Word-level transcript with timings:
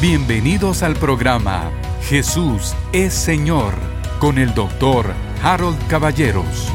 Bienvenidos 0.00 0.82
al 0.82 0.96
programa 0.96 1.70
Jesús 2.04 2.74
es 2.90 3.12
Señor 3.12 3.74
con 4.18 4.38
el 4.38 4.54
doctor 4.54 5.12
Harold 5.42 5.76
Caballeros. 5.88 6.72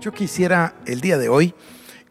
Yo 0.00 0.10
quisiera 0.10 0.74
el 0.86 1.02
día 1.02 1.18
de 1.18 1.28
hoy 1.28 1.54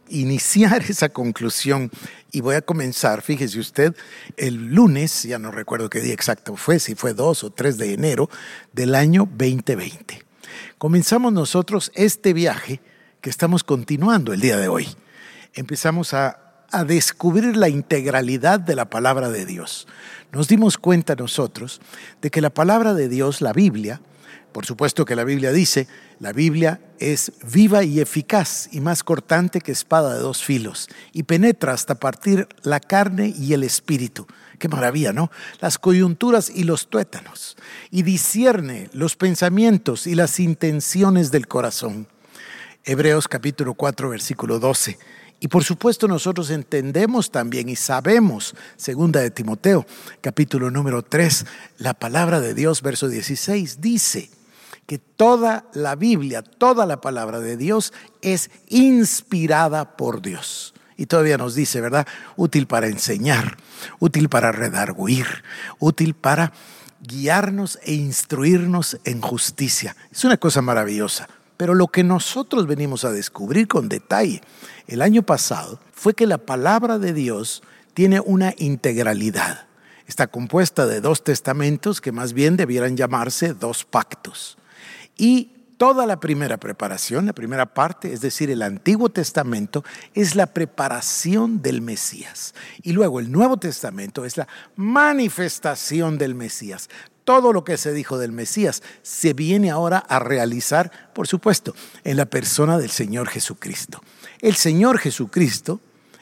iniciar 0.10 0.84
esa 0.88 1.10
conclusión 1.10 1.90
y 2.32 2.42
voy 2.42 2.54
a 2.54 2.62
comenzar, 2.62 3.24
fíjese 3.24 3.60
usted, 3.60 3.96
el 4.38 4.76
lunes, 4.76 5.24
ya 5.24 5.40
no 5.40 5.50
recuerdo 5.50 5.90
qué 5.90 6.00
día 6.00 6.14
exacto 6.14 6.56
fue, 6.56 6.78
si 6.78 6.94
fue 6.94 7.16
2 7.16 7.44
o 7.44 7.50
3 7.50 7.76
de 7.80 7.94
enero 7.94 8.30
del 8.72 8.94
año 8.94 9.28
2020. 9.36 10.24
Comenzamos 10.78 11.34
nosotros 11.34 11.92
este 11.96 12.34
viaje 12.34 12.82
que 13.20 13.32
estamos 13.32 13.64
continuando 13.64 14.32
el 14.32 14.42
día 14.42 14.58
de 14.58 14.68
hoy. 14.68 14.88
Empezamos 15.56 16.14
a, 16.14 16.43
a 16.74 16.84
descubrir 16.84 17.56
la 17.56 17.70
integralidad 17.70 18.60
de 18.60 18.76
la 18.76 18.90
palabra 18.90 19.30
de 19.30 19.46
Dios. 19.46 19.88
Nos 20.32 20.48
dimos 20.48 20.78
cuenta 20.78 21.16
nosotros 21.16 21.80
de 22.22 22.32
que 22.32 22.42
la 22.42 22.50
palabra 22.50 22.94
de 22.94 23.08
Dios, 23.08 23.42
la 23.42 23.54
Biblia, 23.54 24.02
por 24.52 24.66
supuesto 24.66 25.06
que 25.06 25.16
la 25.16 25.24
Biblia 25.24 25.52
dice, 25.52 25.88
la 26.20 26.32
Biblia 26.32 26.80
es 27.00 27.32
viva 27.44 27.84
y 27.84 28.00
eficaz 28.00 28.70
y 28.72 28.82
más 28.82 29.04
cortante 29.04 29.62
que 29.62 29.72
espada 29.72 30.14
de 30.14 30.20
dos 30.20 30.44
filos 30.44 30.90
y 31.12 31.24
penetra 31.24 31.74
hasta 31.74 31.96
partir 31.96 32.48
la 32.62 32.80
carne 32.80 33.34
y 33.38 33.54
el 33.54 33.64
espíritu. 33.64 34.28
Qué 34.60 34.68
maravilla, 34.68 35.12
¿no? 35.12 35.32
Las 35.60 35.78
coyunturas 35.78 36.50
y 36.50 36.64
los 36.64 36.88
tuétanos 36.88 37.58
y 37.92 38.04
discierne 38.04 38.90
los 38.94 39.16
pensamientos 39.16 40.08
y 40.08 40.16
las 40.16 40.40
intenciones 40.40 41.32
del 41.32 41.48
corazón. 41.48 42.08
Hebreos 42.86 43.28
capítulo 43.28 43.74
4 43.74 44.10
versículo 44.10 44.60
12. 44.60 44.98
Y 45.40 45.50
por 45.50 45.64
supuesto 45.64 46.08
nosotros 46.08 46.50
entendemos 46.50 47.32
también 47.32 47.68
y 47.70 47.76
sabemos, 47.76 48.56
segunda 48.78 49.20
de 49.20 49.32
Timoteo, 49.32 49.86
capítulo 50.22 50.72
número 50.72 51.04
3, 51.04 51.46
la 51.80 51.94
palabra 51.94 52.40
de 52.40 52.54
Dios, 52.54 52.82
verso 52.82 53.10
16, 53.10 53.82
dice, 53.82 54.30
que 54.86 55.00
toda 55.00 55.66
la 55.74 55.96
Biblia, 55.96 56.42
toda 56.42 56.86
la 56.86 57.02
palabra 57.02 57.40
de 57.40 57.58
Dios 57.58 57.94
es 58.22 58.52
inspirada 58.68 59.96
por 59.96 60.22
Dios. 60.22 60.74
Y 60.98 61.06
todavía 61.08 61.38
nos 61.38 61.56
dice, 61.56 61.82
¿verdad? 61.82 62.08
Útil 62.36 62.68
para 62.68 62.88
enseñar, 62.88 63.58
útil 64.00 64.30
para 64.30 64.52
redarguir, 64.52 65.26
útil 65.80 66.14
para 66.14 66.54
guiarnos 67.02 67.80
e 67.84 67.94
instruirnos 67.94 68.98
en 69.04 69.22
justicia. 69.22 69.96
Es 70.12 70.24
una 70.24 70.38
cosa 70.38 70.62
maravillosa. 70.62 71.28
Pero 71.64 71.76
lo 71.76 71.88
que 71.88 72.04
nosotros 72.04 72.68
venimos 72.68 73.06
a 73.06 73.14
descubrir 73.14 73.70
con 73.70 73.88
detalle 73.88 74.42
el 74.86 75.02
año 75.02 75.24
pasado 75.24 75.80
fue 75.94 76.14
que 76.14 76.28
la 76.28 76.38
palabra 76.38 77.00
de 77.00 77.14
Dios 77.14 77.64
tiene 77.94 78.20
una 78.20 78.54
integralidad. 78.58 79.68
Está 80.06 80.28
compuesta 80.28 80.86
de 80.86 81.00
dos 81.00 81.24
testamentos 81.24 82.02
que 82.02 82.12
más 82.12 82.34
bien 82.34 82.58
debieran 82.58 82.98
llamarse 82.98 83.54
dos 83.54 83.86
pactos. 83.86 84.58
Y 85.18 85.52
toda 85.78 86.06
la 86.06 86.20
primera 86.20 86.58
preparación, 86.58 87.28
la 87.28 87.34
primera 87.34 87.74
parte, 87.74 88.12
es 88.12 88.20
decir, 88.20 88.52
el 88.52 88.62
Antiguo 88.62 89.08
Testamento, 89.08 89.86
es 90.14 90.36
la 90.36 90.48
preparación 90.48 91.62
del 91.62 91.82
Mesías. 91.82 92.54
Y 92.82 92.92
luego 92.92 93.22
el 93.22 93.32
Nuevo 93.32 93.56
Testamento 93.56 94.26
es 94.26 94.36
la 94.36 94.50
manifestación 94.76 96.18
del 96.18 96.36
Mesías. 96.36 96.90
Todo 97.24 97.54
lo 97.54 97.64
que 97.64 97.78
se 97.78 97.94
dijo 97.94 98.18
del 98.18 98.32
Mesías 98.32 98.84
se 99.02 99.34
viene 99.34 99.72
ahora 99.72 99.98
a 99.98 100.20
realizar, 100.20 100.92
por 101.14 101.28
supuesto, 101.28 101.74
en 102.04 102.18
la 102.18 102.26
persona 102.26 102.78
del 102.78 102.90
Señor 102.90 103.30
Jesucristo. 103.30 104.02
El 104.42 104.56
Señor 104.56 104.98
Jesucristo, 104.98 105.80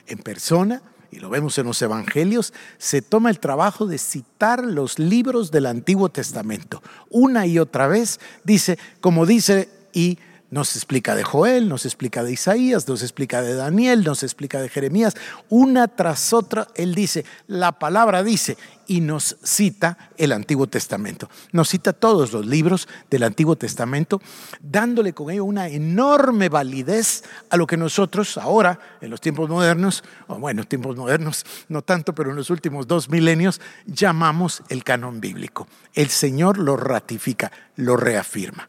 en 0.08 0.20
persona, 0.20 0.82
y 1.12 1.20
lo 1.20 1.30
vemos 1.30 1.58
en 1.58 1.66
los 1.66 1.82
evangelios, 1.82 2.54
se 2.78 3.02
toma 3.02 3.30
el 3.30 3.40
trabajo 3.40 3.86
de 3.86 3.98
citar 3.98 4.64
los 4.64 5.00
libros 5.00 5.52
del 5.52 5.66
Antiguo 5.66 6.10
Testamento. 6.10 6.82
Una 7.10 7.46
y 7.46 7.60
otra 7.60 7.88
vez 7.88 8.20
dice, 8.44 8.78
como 9.02 9.26
dice 9.26 9.70
y 9.94 10.20
nos 10.52 10.76
explica 10.76 11.16
de 11.16 11.24
Joel, 11.24 11.70
nos 11.70 11.86
explica 11.86 12.24
de 12.24 12.34
Isaías, 12.34 12.88
nos 12.88 13.02
explica 13.02 13.42
de 13.42 13.56
Daniel, 13.56 14.04
nos 14.04 14.22
explica 14.22 14.62
de 14.62 14.68
Jeremías. 14.68 15.16
Una 15.50 15.88
tras 15.88 16.34
otra, 16.34 16.68
él 16.76 16.94
dice, 16.94 17.26
la 17.48 17.72
palabra 17.72 18.22
dice, 18.22 18.58
y 18.86 19.00
nos 19.00 19.38
cita 19.42 19.98
el 20.18 20.34
Antiguo 20.34 20.68
Testamento. 20.68 21.30
Nos 21.54 21.70
cita 21.70 21.94
todos 21.94 22.34
los 22.34 22.46
libros 22.46 22.90
del 23.10 23.24
Antiguo 23.24 23.56
Testamento, 23.56 24.22
dándole 24.60 25.14
con 25.14 25.32
ello 25.32 25.46
una 25.46 25.70
enorme 25.70 26.50
validez 26.50 27.24
a 27.50 27.56
lo 27.56 27.66
que 27.66 27.78
nosotros 27.78 28.38
ahora, 28.38 28.78
en 29.00 29.10
los 29.10 29.22
tiempos 29.22 29.50
modernos, 29.50 30.04
o 30.28 30.36
bueno, 30.36 30.66
tiempos 30.66 30.98
modernos 30.98 31.46
no 31.70 31.82
tanto, 31.82 32.14
pero 32.14 32.32
en 32.32 32.36
los 32.36 32.50
últimos 32.50 32.88
dos 32.88 33.08
milenios, 33.08 33.62
llamamos 33.86 34.64
el 34.68 34.84
canon 34.84 35.22
bíblico. 35.22 35.66
El 35.94 36.10
Señor 36.10 36.58
lo 36.58 36.76
ratifica, 36.76 37.54
lo 37.78 37.96
reafirma. 37.96 38.68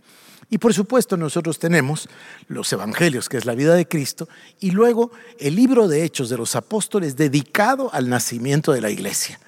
Y 0.52 0.58
por 0.58 0.74
supuesto 0.74 1.16
nosotros 1.16 1.58
tenemos 1.58 2.10
los 2.46 2.70
evangelios, 2.74 3.30
que 3.30 3.38
es 3.38 3.46
la 3.46 3.54
vida 3.54 3.74
de 3.74 3.88
Cristo, 3.88 4.28
y 4.60 4.72
luego 4.72 5.10
el 5.38 5.56
libro 5.56 5.88
de 5.88 6.04
Hechos 6.04 6.28
de 6.28 6.36
los 6.36 6.56
Apóstoles 6.56 7.16
dedicado 7.16 7.88
al 7.94 8.10
nacimiento 8.10 8.70
de 8.70 8.82
la 8.82 8.90
iglesia. 8.90 9.40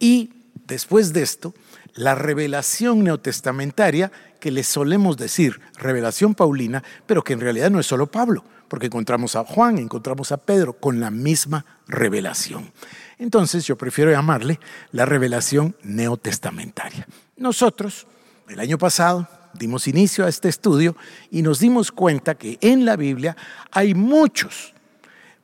Y 0.00 0.32
después 0.66 1.12
de 1.12 1.22
esto, 1.22 1.54
la 1.94 2.16
revelación 2.16 3.04
neotestamentaria, 3.04 4.10
que 4.40 4.50
le 4.50 4.64
solemos 4.64 5.16
decir 5.16 5.60
revelación 5.76 6.34
paulina, 6.34 6.82
pero 7.06 7.22
que 7.22 7.34
en 7.34 7.40
realidad 7.40 7.70
no 7.70 7.78
es 7.78 7.86
solo 7.86 8.08
Pablo, 8.08 8.42
porque 8.66 8.86
encontramos 8.86 9.36
a 9.36 9.44
Juan, 9.44 9.78
encontramos 9.78 10.32
a 10.32 10.38
Pedro 10.38 10.72
con 10.72 10.98
la 10.98 11.12
misma 11.12 11.64
revelación. 11.86 12.72
Entonces 13.20 13.64
yo 13.64 13.78
prefiero 13.78 14.10
llamarle 14.10 14.58
la 14.90 15.06
revelación 15.06 15.76
neotestamentaria. 15.84 17.06
Nosotros, 17.36 18.08
el 18.48 18.58
año 18.58 18.76
pasado, 18.76 19.28
dimos 19.54 19.88
inicio 19.88 20.24
a 20.24 20.28
este 20.28 20.48
estudio 20.48 20.96
y 21.30 21.42
nos 21.42 21.60
dimos 21.60 21.92
cuenta 21.92 22.34
que 22.34 22.58
en 22.60 22.84
la 22.84 22.96
Biblia 22.96 23.36
hay 23.70 23.94
muchos, 23.94 24.74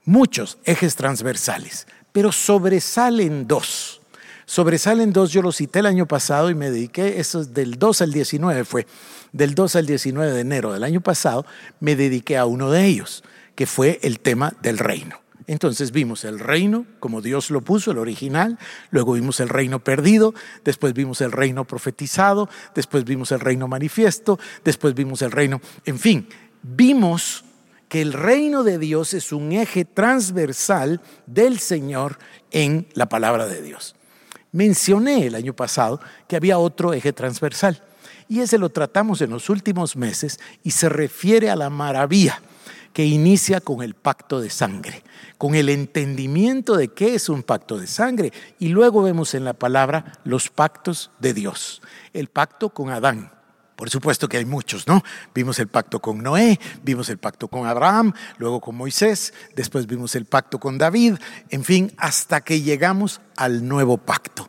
muchos 0.04 0.58
ejes 0.64 0.96
transversales, 0.96 1.86
pero 2.12 2.32
sobresalen 2.32 3.46
dos. 3.46 4.00
Sobresalen 4.46 5.12
dos, 5.12 5.32
yo 5.32 5.40
los 5.40 5.56
cité 5.56 5.78
el 5.78 5.86
año 5.86 6.06
pasado 6.06 6.50
y 6.50 6.54
me 6.54 6.70
dediqué, 6.70 7.18
eso 7.18 7.40
es 7.40 7.54
del 7.54 7.78
2 7.78 8.02
al 8.02 8.12
19 8.12 8.64
fue, 8.64 8.86
del 9.32 9.54
2 9.54 9.76
al 9.76 9.86
19 9.86 10.32
de 10.32 10.40
enero 10.40 10.72
del 10.72 10.84
año 10.84 11.00
pasado, 11.00 11.46
me 11.80 11.96
dediqué 11.96 12.36
a 12.36 12.44
uno 12.44 12.70
de 12.70 12.84
ellos, 12.84 13.24
que 13.54 13.66
fue 13.66 13.98
el 14.02 14.20
tema 14.20 14.52
del 14.60 14.78
reino. 14.78 15.23
Entonces 15.46 15.92
vimos 15.92 16.24
el 16.24 16.38
reino 16.38 16.86
como 17.00 17.20
Dios 17.20 17.50
lo 17.50 17.60
puso, 17.60 17.90
el 17.90 17.98
original, 17.98 18.58
luego 18.90 19.12
vimos 19.12 19.40
el 19.40 19.48
reino 19.48 19.78
perdido, 19.78 20.34
después 20.64 20.94
vimos 20.94 21.20
el 21.20 21.32
reino 21.32 21.64
profetizado, 21.66 22.48
después 22.74 23.04
vimos 23.04 23.30
el 23.32 23.40
reino 23.40 23.68
manifiesto, 23.68 24.38
después 24.64 24.94
vimos 24.94 25.20
el 25.22 25.32
reino, 25.32 25.60
en 25.84 25.98
fin, 25.98 26.28
vimos 26.62 27.44
que 27.88 28.00
el 28.00 28.14
reino 28.14 28.64
de 28.64 28.78
Dios 28.78 29.12
es 29.12 29.32
un 29.32 29.52
eje 29.52 29.84
transversal 29.84 31.02
del 31.26 31.58
Señor 31.58 32.18
en 32.50 32.88
la 32.94 33.08
palabra 33.08 33.46
de 33.46 33.60
Dios. 33.60 33.94
Mencioné 34.52 35.26
el 35.26 35.34
año 35.34 35.54
pasado 35.54 36.00
que 36.26 36.36
había 36.36 36.58
otro 36.58 36.94
eje 36.94 37.12
transversal 37.12 37.82
y 38.28 38.40
ese 38.40 38.56
lo 38.56 38.70
tratamos 38.70 39.20
en 39.20 39.30
los 39.30 39.50
últimos 39.50 39.96
meses 39.96 40.40
y 40.62 40.70
se 40.70 40.88
refiere 40.88 41.50
a 41.50 41.56
la 41.56 41.70
maravilla 41.70 42.40
que 42.94 43.04
inicia 43.04 43.60
con 43.60 43.82
el 43.82 43.94
pacto 43.94 44.40
de 44.40 44.48
sangre, 44.48 45.02
con 45.36 45.56
el 45.56 45.68
entendimiento 45.68 46.76
de 46.76 46.88
qué 46.88 47.16
es 47.16 47.28
un 47.28 47.42
pacto 47.42 47.76
de 47.76 47.88
sangre. 47.88 48.32
Y 48.60 48.68
luego 48.68 49.02
vemos 49.02 49.34
en 49.34 49.44
la 49.44 49.52
palabra 49.52 50.12
los 50.22 50.48
pactos 50.48 51.10
de 51.18 51.34
Dios. 51.34 51.82
El 52.14 52.28
pacto 52.28 52.70
con 52.70 52.90
Adán. 52.90 53.32
Por 53.74 53.90
supuesto 53.90 54.28
que 54.28 54.36
hay 54.36 54.44
muchos, 54.44 54.86
¿no? 54.86 55.02
Vimos 55.34 55.58
el 55.58 55.66
pacto 55.66 55.98
con 55.98 56.22
Noé, 56.22 56.60
vimos 56.84 57.08
el 57.08 57.18
pacto 57.18 57.48
con 57.48 57.66
Abraham, 57.66 58.12
luego 58.38 58.60
con 58.60 58.76
Moisés, 58.76 59.34
después 59.56 59.88
vimos 59.88 60.14
el 60.14 60.26
pacto 60.26 60.60
con 60.60 60.78
David, 60.78 61.16
en 61.50 61.64
fin, 61.64 61.92
hasta 61.96 62.42
que 62.42 62.62
llegamos 62.62 63.20
al 63.36 63.66
nuevo 63.66 63.98
pacto. 63.98 64.48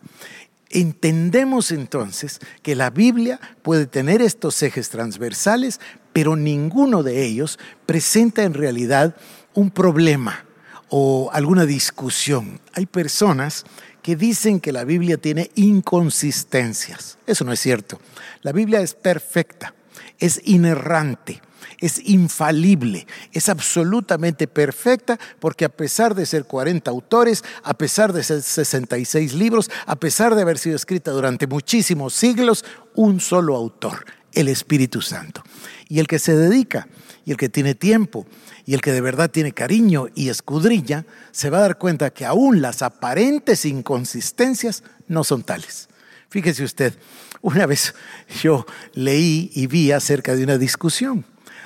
Entendemos 0.69 1.71
entonces 1.71 2.39
que 2.61 2.75
la 2.75 2.91
Biblia 2.91 3.39
puede 3.63 3.87
tener 3.87 4.21
estos 4.21 4.61
ejes 4.61 4.89
transversales, 4.89 5.79
pero 6.15 6.37
ninguno 6.37 7.03
de 7.03 7.25
ellos 7.25 7.59
presenta 7.85 8.43
en 8.43 8.53
realidad 8.53 9.17
un 9.53 9.69
problema 9.69 10.45
o 10.87 11.29
alguna 11.33 11.65
discusión. 11.65 12.61
Hay 12.71 12.85
personas 12.85 13.65
que 14.01 14.15
dicen 14.15 14.61
que 14.61 14.71
la 14.71 14.85
Biblia 14.85 15.17
tiene 15.17 15.51
inconsistencias. 15.55 17.17
Eso 17.27 17.43
no 17.43 17.51
es 17.51 17.59
cierto. 17.59 17.99
La 18.43 18.53
Biblia 18.53 18.79
es 18.79 18.93
perfecta, 18.93 19.73
es 20.17 20.39
inerrante, 20.45 21.41
es 21.81 21.99
infalible, 22.05 23.07
es 23.33 23.49
absolutamente 23.49 24.47
perfecta 24.47 25.19
porque 25.41 25.65
a 25.65 25.69
pesar 25.69 26.15
de 26.15 26.25
ser 26.25 26.45
40 26.45 26.91
autores, 26.91 27.43
a 27.61 27.73
pesar 27.73 28.13
de 28.13 28.23
ser 28.23 28.41
66 28.41 29.33
libros, 29.33 29.69
a 29.85 29.97
pesar 29.97 30.33
de 30.33 30.43
haber 30.43 30.59
sido 30.59 30.77
escrita 30.77 31.11
durante 31.11 31.45
muchísimos 31.45 32.13
siglos, 32.13 32.63
un 32.93 33.19
solo 33.19 33.53
autor, 33.57 34.05
el 34.35 34.47
Espíritu 34.47 35.01
Santo. 35.01 35.43
Y 35.87 35.99
el 35.99 36.07
que 36.07 36.19
se 36.19 36.35
dedica, 36.35 36.87
y 37.25 37.31
el 37.31 37.37
que 37.37 37.49
tiene 37.49 37.75
tiempo, 37.75 38.27
y 38.65 38.73
el 38.73 38.81
que 38.81 38.91
de 38.91 39.01
verdad 39.01 39.31
tiene 39.31 39.51
cariño 39.51 40.07
y 40.15 40.29
escudrilla, 40.29 41.05
se 41.31 41.49
va 41.49 41.59
a 41.59 41.61
dar 41.61 41.77
cuenta 41.77 42.11
que 42.11 42.25
aún 42.25 42.61
las 42.61 42.81
aparentes 42.81 43.65
inconsistencias 43.65 44.83
no 45.07 45.23
son 45.23 45.43
tales. 45.43 45.89
Fíjese 46.29 46.63
usted, 46.63 46.93
una 47.41 47.65
vez 47.65 47.93
yo 48.41 48.65
leí 48.93 49.51
y 49.53 49.67
vi 49.67 49.91
acerca 49.91 50.35
de 50.35 50.43
una 50.43 50.57
discusión. 50.57 51.25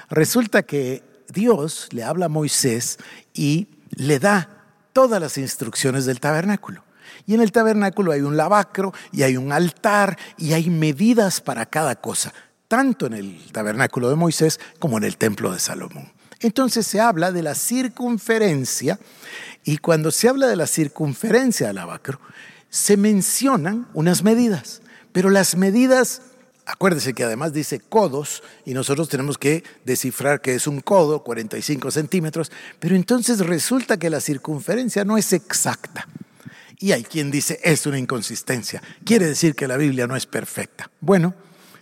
Resulta 0.10 0.63
que 0.63 1.04
Dios 1.30 1.88
le 1.92 2.04
habla 2.04 2.25
a 2.25 2.30
Moisés 2.30 2.98
y 3.33 3.68
le 3.92 4.19
da 4.19 4.50
todas 4.94 5.22
las 5.22 5.38
instrucciones 5.38 6.06
del 6.06 6.19
tabernáculo. 6.19 6.83
Y 7.25 7.36
en 7.36 7.42
el 7.42 7.51
tabernáculo 7.51 8.12
hay 8.12 8.22
un 8.22 8.38
lavacro 8.38 8.94
y 9.12 9.24
hay 9.24 9.38
un 9.38 9.51
altar 9.51 10.18
y 10.38 10.54
hay 10.54 10.69
medidas 10.69 11.42
para 11.42 11.65
cada 11.65 11.95
cosa, 11.95 12.33
tanto 12.69 13.07
en 13.07 13.13
el 13.13 13.51
tabernáculo 13.51 14.10
de 14.10 14.16
Moisés 14.16 14.62
como 14.80 14.98
en 14.98 15.04
el 15.04 15.18
templo 15.18 15.51
de 15.51 15.60
Salomón. 15.60 16.13
Entonces 16.39 16.88
se 16.88 17.01
habla 17.01 17.33
de 17.33 17.44
la 17.44 17.56
circunferencia 17.56 18.98
y 19.66 19.80
cuando 19.80 20.12
se 20.12 20.30
habla 20.30 20.48
de 20.48 20.56
la 20.56 20.68
circunferencia 20.68 21.68
del 21.68 21.75
lavacro, 21.75 22.21
se 22.69 22.95
mencionan 22.95 23.89
unas 23.94 24.24
medidas, 24.24 24.81
pero 25.12 25.30
las 25.30 25.57
medidas 25.57 26.21
Acuérdese 26.71 27.16
que 27.16 27.24
además 27.24 27.51
dice 27.51 27.80
codos 27.80 28.44
y 28.63 28.75
nosotros 28.75 29.10
tenemos 29.10 29.39
que 29.39 29.63
descifrar 29.86 30.39
que 30.39 30.54
es 30.54 30.68
un 30.68 30.81
codo, 30.81 31.24
45 31.24 31.89
centímetros, 31.89 32.51
pero 32.80 32.95
entonces 32.95 33.39
resulta 33.39 33.98
que 33.98 34.12
la 34.12 34.22
circunferencia 34.22 35.04
no 35.04 35.18
es 35.18 35.33
exacta. 35.33 36.07
Y 36.77 36.92
hay 36.92 37.01
quien 37.01 37.31
dice 37.31 37.60
es 37.63 37.88
una 37.88 37.98
inconsistencia. 37.98 38.83
Quiere 39.04 39.25
decir 39.25 39.56
que 39.56 39.68
la 39.68 39.77
Biblia 39.77 40.06
no 40.06 40.15
es 40.15 40.27
perfecta. 40.27 40.92
Bueno, 41.01 41.33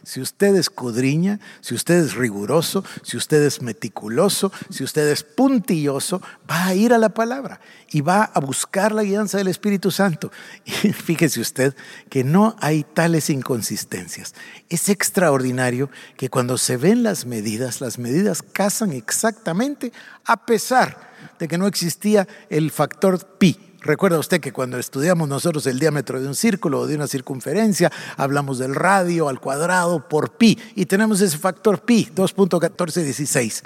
si 0.08 0.22
usted 0.22 0.56
escudriña, 0.56 1.42
si 1.60 1.76
usted 1.76 1.96
es 1.96 2.14
riguroso, 2.14 2.86
si 3.04 3.18
usted 3.18 3.44
es 3.44 3.62
meticuloso, 3.62 4.54
si 4.70 4.86
usted 4.86 5.06
es 5.10 5.24
puntilloso, 5.24 6.22
va 6.50 6.68
a 6.68 6.76
ir 6.76 6.94
a 6.94 6.98
la 6.98 7.10
palabra 7.10 7.60
y 7.92 8.00
va 8.00 8.24
a 8.24 8.40
buscar 8.40 8.94
la 8.94 9.04
guianza 9.04 9.38
del 9.38 9.50
Espíritu 9.50 9.92
Santo. 9.92 10.32
Y 10.84 10.94
fíjese 10.94 11.42
usted 11.42 11.76
que 12.10 12.24
no 12.24 12.56
hay 12.62 12.86
tales 12.86 13.30
inconsistencias. 13.30 14.34
Es 14.70 14.88
extraordinario 14.88 15.90
que 16.16 16.30
cuando 16.30 16.58
se 16.58 16.78
ven 16.78 17.04
las 17.04 17.26
medidas, 17.26 17.82
las 17.82 18.00
medidas 18.00 18.42
casan 18.42 18.94
exactamente 18.94 19.92
a 20.24 20.46
pesar 20.46 21.12
de 21.38 21.50
que 21.50 21.58
no 21.58 21.68
existía 21.68 22.30
el 22.50 22.72
factor 22.72 23.38
pi 23.38 23.67
Recuerda 23.88 24.20
usted 24.20 24.42
que 24.42 24.52
cuando 24.52 24.78
estudiamos 24.78 25.30
nosotros 25.30 25.66
el 25.66 25.80
diámetro 25.80 26.20
de 26.20 26.28
un 26.28 26.36
círculo 26.36 26.82
o 26.82 26.88
de 26.88 26.96
una 26.96 27.08
circunferencia, 27.08 27.90
hablamos 28.18 28.60
del 28.60 28.76
radio 28.76 29.30
al 29.30 29.40
cuadrado 29.40 30.10
por 30.10 30.32
pi 30.32 30.60
y 30.76 30.88
tenemos 30.88 31.22
ese 31.22 31.38
factor 31.38 31.80
pi, 31.80 32.10
2.1416. 32.14 33.64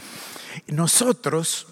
Nosotros 0.68 1.66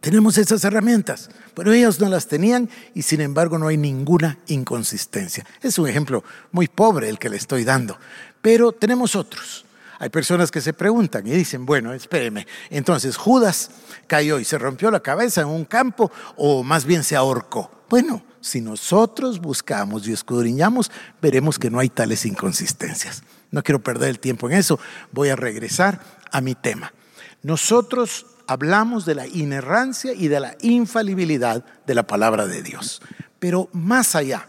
tenemos 0.00 0.38
esas 0.38 0.64
herramientas, 0.64 1.30
pero 1.54 1.72
ellos 1.72 2.00
no 2.00 2.08
las 2.08 2.26
tenían 2.26 2.68
y 2.96 3.02
sin 3.02 3.20
embargo 3.20 3.58
no 3.58 3.68
hay 3.68 3.76
ninguna 3.76 4.40
inconsistencia. 4.48 5.46
Es 5.62 5.78
un 5.78 5.86
ejemplo 5.86 6.24
muy 6.50 6.66
pobre 6.66 7.08
el 7.08 7.20
que 7.20 7.28
le 7.28 7.36
estoy 7.36 7.62
dando, 7.62 7.96
pero 8.42 8.72
tenemos 8.72 9.14
otros. 9.14 9.63
Hay 9.98 10.08
personas 10.08 10.50
que 10.50 10.60
se 10.60 10.72
preguntan 10.72 11.26
y 11.26 11.30
dicen, 11.30 11.66
bueno, 11.66 11.92
espéreme, 11.92 12.46
entonces 12.70 13.16
Judas 13.16 13.70
cayó 14.06 14.38
y 14.38 14.44
se 14.44 14.58
rompió 14.58 14.90
la 14.90 15.00
cabeza 15.00 15.42
en 15.42 15.48
un 15.48 15.64
campo 15.64 16.10
o 16.36 16.62
más 16.62 16.84
bien 16.84 17.04
se 17.04 17.16
ahorcó. 17.16 17.70
Bueno, 17.88 18.24
si 18.40 18.60
nosotros 18.60 19.40
buscamos 19.40 20.06
y 20.06 20.12
escudriñamos, 20.12 20.90
veremos 21.22 21.58
que 21.58 21.70
no 21.70 21.78
hay 21.78 21.88
tales 21.88 22.26
inconsistencias. 22.26 23.22
No 23.50 23.62
quiero 23.62 23.82
perder 23.82 24.10
el 24.10 24.18
tiempo 24.18 24.50
en 24.50 24.56
eso, 24.56 24.80
voy 25.12 25.28
a 25.28 25.36
regresar 25.36 26.00
a 26.30 26.40
mi 26.40 26.54
tema. 26.54 26.92
Nosotros 27.42 28.26
hablamos 28.46 29.06
de 29.06 29.14
la 29.14 29.26
inerrancia 29.26 30.12
y 30.12 30.28
de 30.28 30.40
la 30.40 30.56
infalibilidad 30.60 31.64
de 31.86 31.94
la 31.94 32.06
palabra 32.06 32.46
de 32.46 32.62
Dios, 32.62 33.00
pero 33.38 33.68
más 33.72 34.14
allá, 34.14 34.48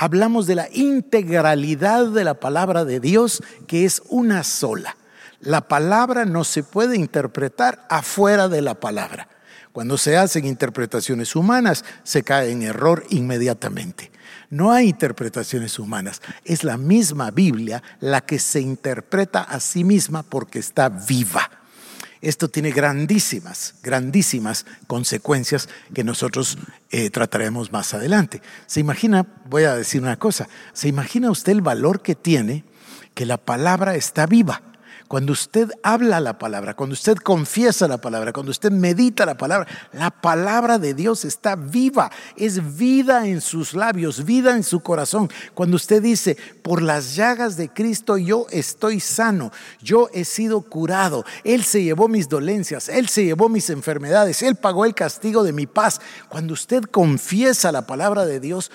hablamos 0.00 0.46
de 0.46 0.54
la 0.54 0.66
integralidad 0.72 2.06
de 2.06 2.24
la 2.24 2.32
palabra 2.32 2.86
de 2.86 3.00
Dios, 3.00 3.42
que 3.66 3.84
es 3.84 4.02
una 4.08 4.44
sola. 4.44 4.96
La 5.40 5.68
palabra 5.68 6.24
no 6.24 6.42
se 6.44 6.62
puede 6.62 6.96
interpretar 6.96 7.86
afuera 7.90 8.48
de 8.48 8.62
la 8.62 8.80
palabra. 8.80 9.28
Cuando 9.72 9.98
se 9.98 10.16
hacen 10.16 10.46
interpretaciones 10.46 11.36
humanas, 11.36 11.84
se 12.02 12.22
cae 12.22 12.50
en 12.50 12.62
error 12.62 13.04
inmediatamente. 13.10 14.10
No 14.48 14.72
hay 14.72 14.88
interpretaciones 14.88 15.78
humanas, 15.78 16.22
es 16.46 16.64
la 16.64 16.78
misma 16.78 17.30
Biblia 17.30 17.82
la 18.00 18.22
que 18.22 18.38
se 18.38 18.60
interpreta 18.62 19.42
a 19.42 19.60
sí 19.60 19.84
misma 19.84 20.22
porque 20.22 20.60
está 20.60 20.88
viva. 20.88 21.59
Esto 22.22 22.48
tiene 22.48 22.70
grandísimas, 22.70 23.74
grandísimas 23.82 24.66
consecuencias 24.86 25.68
que 25.94 26.04
nosotros 26.04 26.58
eh, 26.90 27.08
trataremos 27.08 27.72
más 27.72 27.94
adelante. 27.94 28.42
Se 28.66 28.80
imagina, 28.80 29.26
voy 29.48 29.64
a 29.64 29.74
decir 29.74 30.02
una 30.02 30.18
cosa, 30.18 30.48
se 30.74 30.88
imagina 30.88 31.30
usted 31.30 31.52
el 31.52 31.62
valor 31.62 32.02
que 32.02 32.14
tiene 32.14 32.64
que 33.14 33.24
la 33.24 33.38
palabra 33.38 33.94
está 33.94 34.26
viva. 34.26 34.62
Cuando 35.10 35.32
usted 35.32 35.68
habla 35.82 36.20
la 36.20 36.38
palabra, 36.38 36.74
cuando 36.74 36.92
usted 36.92 37.16
confiesa 37.16 37.88
la 37.88 37.98
palabra, 37.98 38.32
cuando 38.32 38.52
usted 38.52 38.70
medita 38.70 39.26
la 39.26 39.36
palabra, 39.36 39.66
la 39.92 40.12
palabra 40.12 40.78
de 40.78 40.94
Dios 40.94 41.24
está 41.24 41.56
viva, 41.56 42.12
es 42.36 42.76
vida 42.76 43.26
en 43.26 43.40
sus 43.40 43.74
labios, 43.74 44.24
vida 44.24 44.54
en 44.54 44.62
su 44.62 44.78
corazón. 44.78 45.28
Cuando 45.52 45.74
usted 45.74 46.00
dice, 46.00 46.36
por 46.62 46.80
las 46.80 47.16
llagas 47.16 47.56
de 47.56 47.70
Cristo 47.70 48.18
yo 48.18 48.46
estoy 48.50 49.00
sano, 49.00 49.50
yo 49.82 50.08
he 50.12 50.24
sido 50.24 50.60
curado, 50.60 51.24
Él 51.42 51.64
se 51.64 51.82
llevó 51.82 52.06
mis 52.06 52.28
dolencias, 52.28 52.88
Él 52.88 53.08
se 53.08 53.24
llevó 53.24 53.48
mis 53.48 53.68
enfermedades, 53.68 54.44
Él 54.44 54.54
pagó 54.54 54.84
el 54.84 54.94
castigo 54.94 55.42
de 55.42 55.52
mi 55.52 55.66
paz. 55.66 56.00
Cuando 56.28 56.52
usted 56.52 56.84
confiesa 56.84 57.72
la 57.72 57.84
palabra 57.84 58.26
de 58.26 58.38
Dios, 58.38 58.70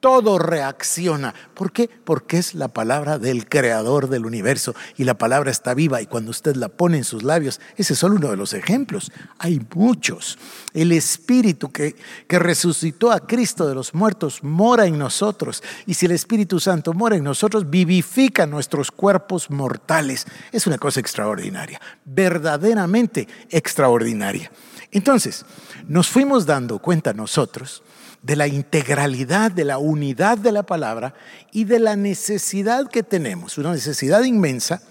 todo 0.00 0.38
reacciona. 0.38 1.34
¿Por 1.54 1.72
qué? 1.72 1.90
Porque 2.04 2.38
es 2.38 2.54
la 2.54 2.68
palabra 2.68 3.18
del 3.18 3.48
creador 3.48 4.08
del 4.08 4.26
universo 4.26 4.74
y 4.96 5.04
la 5.04 5.14
palabra 5.14 5.50
está 5.50 5.74
viva 5.74 6.00
y 6.00 6.06
cuando 6.06 6.30
usted 6.30 6.54
la 6.56 6.68
pone 6.68 6.98
en 6.98 7.04
sus 7.04 7.22
labios, 7.22 7.60
ese 7.76 7.94
es 7.94 7.98
solo 7.98 8.16
uno 8.16 8.30
de 8.30 8.36
los 8.36 8.52
ejemplos. 8.52 9.10
Hay 9.38 9.60
muchos. 9.74 10.38
El 10.72 10.92
Espíritu 10.92 11.70
que, 11.70 11.96
que 12.26 12.38
resucitó 12.38 13.10
a 13.10 13.26
Cristo 13.26 13.66
de 13.66 13.74
los 13.74 13.94
muertos 13.94 14.44
mora 14.44 14.86
en 14.86 14.98
nosotros 14.98 15.62
y 15.86 15.94
si 15.94 16.06
el 16.06 16.12
Espíritu 16.12 16.60
Santo 16.60 16.92
mora 16.92 17.16
en 17.16 17.24
nosotros, 17.24 17.68
vivifica 17.68 18.46
nuestros 18.46 18.90
cuerpos 18.90 19.50
mortales. 19.50 20.26
Es 20.52 20.66
una 20.66 20.78
cosa 20.78 21.00
extraordinaria, 21.00 21.80
verdaderamente 22.04 23.26
extraordinaria. 23.50 24.50
Entonces, 24.90 25.44
nos 25.86 26.08
fuimos 26.08 26.46
dando 26.46 26.78
cuenta 26.78 27.12
nosotros 27.12 27.82
de 28.22 28.36
la 28.36 28.46
integralidad, 28.46 29.50
de 29.50 29.64
la 29.64 29.78
unidad 29.78 30.38
de 30.38 30.52
la 30.52 30.64
palabra 30.64 31.14
y 31.52 31.64
de 31.64 31.78
la 31.78 31.96
necesidad 31.96 32.88
que 32.88 33.02
tenemos, 33.02 33.58
una 33.58 33.72
necesidad 33.72 34.22
inmensa 34.24 34.82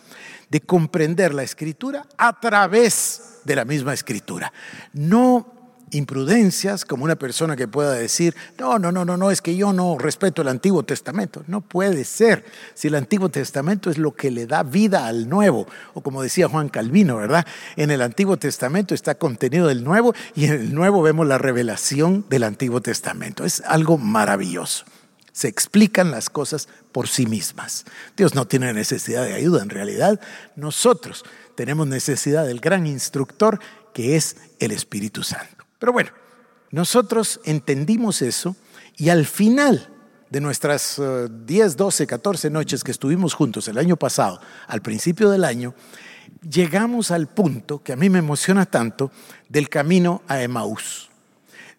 de 0.50 0.62
comprender 0.62 1.34
la 1.34 1.44
escritura 1.44 2.06
a 2.18 2.40
través 2.40 3.40
de 3.44 3.56
la 3.56 3.66
misma 3.66 3.94
escritura. 3.94 4.54
No 4.94 5.57
imprudencias 5.92 6.86
como 6.86 7.04
una 7.04 7.16
persona 7.16 7.56
que 7.56 7.68
pueda 7.68 7.94
decir, 7.94 8.36
no, 8.58 8.78
no, 8.80 8.92
no, 8.92 9.06
no, 9.06 9.18
no, 9.18 9.32
es 9.32 9.42
que 9.42 9.56
yo 9.56 9.74
no 9.74 9.98
respeto 9.98 10.42
el 10.42 10.48
Antiguo 10.48 10.84
Testamento. 10.84 11.44
No 11.48 11.62
puede 11.62 12.04
ser. 12.04 12.46
Si 12.74 12.88
el 12.88 12.96
Antiguo 12.96 13.30
Testamento 13.30 13.90
es 13.90 13.98
lo 13.98 14.14
que 14.14 14.32
le 14.32 14.46
da 14.46 14.64
vida 14.64 15.08
al 15.08 15.30
Nuevo, 15.30 15.68
o 15.94 16.02
como 16.02 16.22
decía 16.22 16.50
Juan 16.50 16.70
Calvino, 16.70 17.18
¿verdad? 17.18 17.46
En 17.76 17.92
el 17.92 18.02
Antiguo 18.02 18.38
Testamento 18.38 18.94
está 18.94 19.16
contenido 19.16 19.70
el 19.70 19.84
Nuevo 19.84 20.14
y 20.36 20.46
en 20.46 20.54
el 20.54 20.76
Nuevo 20.76 21.02
vemos 21.02 21.28
la 21.28 21.38
revelación 21.38 22.26
del 22.30 22.44
Antiguo 22.44 22.82
Testamento. 22.82 23.46
Es 23.46 23.62
algo 23.62 23.98
maravilloso. 23.98 24.86
Se 25.32 25.48
explican 25.48 26.10
las 26.10 26.30
cosas 26.30 26.68
por 26.92 27.08
sí 27.08 27.28
mismas. 27.28 27.86
Dios 28.16 28.34
no 28.34 28.48
tiene 28.48 28.74
necesidad 28.74 29.24
de 29.24 29.36
ayuda, 29.36 29.62
en 29.62 29.70
realidad 29.70 30.20
nosotros 30.56 31.24
tenemos 31.56 31.88
necesidad 31.88 32.46
del 32.46 32.60
gran 32.60 32.88
instructor 32.88 33.60
que 33.94 34.16
es 34.16 34.38
el 34.60 34.72
Espíritu 34.72 35.24
Santo. 35.24 35.57
Pero 35.80 35.94
bueno, 35.94 36.12
nosotros 36.72 37.40
entendimos 37.44 38.22
eso 38.22 38.56
y 38.96 39.10
al 39.10 39.26
final 39.26 39.90
de 40.30 40.42
nuestras 40.42 41.02
10, 41.46 41.78
12, 41.78 42.08
14 42.08 42.50
noches 42.50 42.84
que 42.84 42.92
estuvimos 42.92 43.34
juntos 43.34 43.68
el 43.68 43.78
año 43.78 43.96
pasado, 43.96 44.42
al 44.68 44.82
principio 44.82 45.30
del 45.30 45.46
año, 45.46 45.74
llegamos 46.50 47.12
al 47.12 47.28
punto 47.28 47.82
que 47.82 47.94
a 47.94 47.96
mí 47.96 48.10
me 48.10 48.20
emociona 48.20 48.66
tanto 48.66 49.12
del 49.48 49.70
camino 49.70 50.22
a 50.28 50.42
Emaús, 50.42 51.10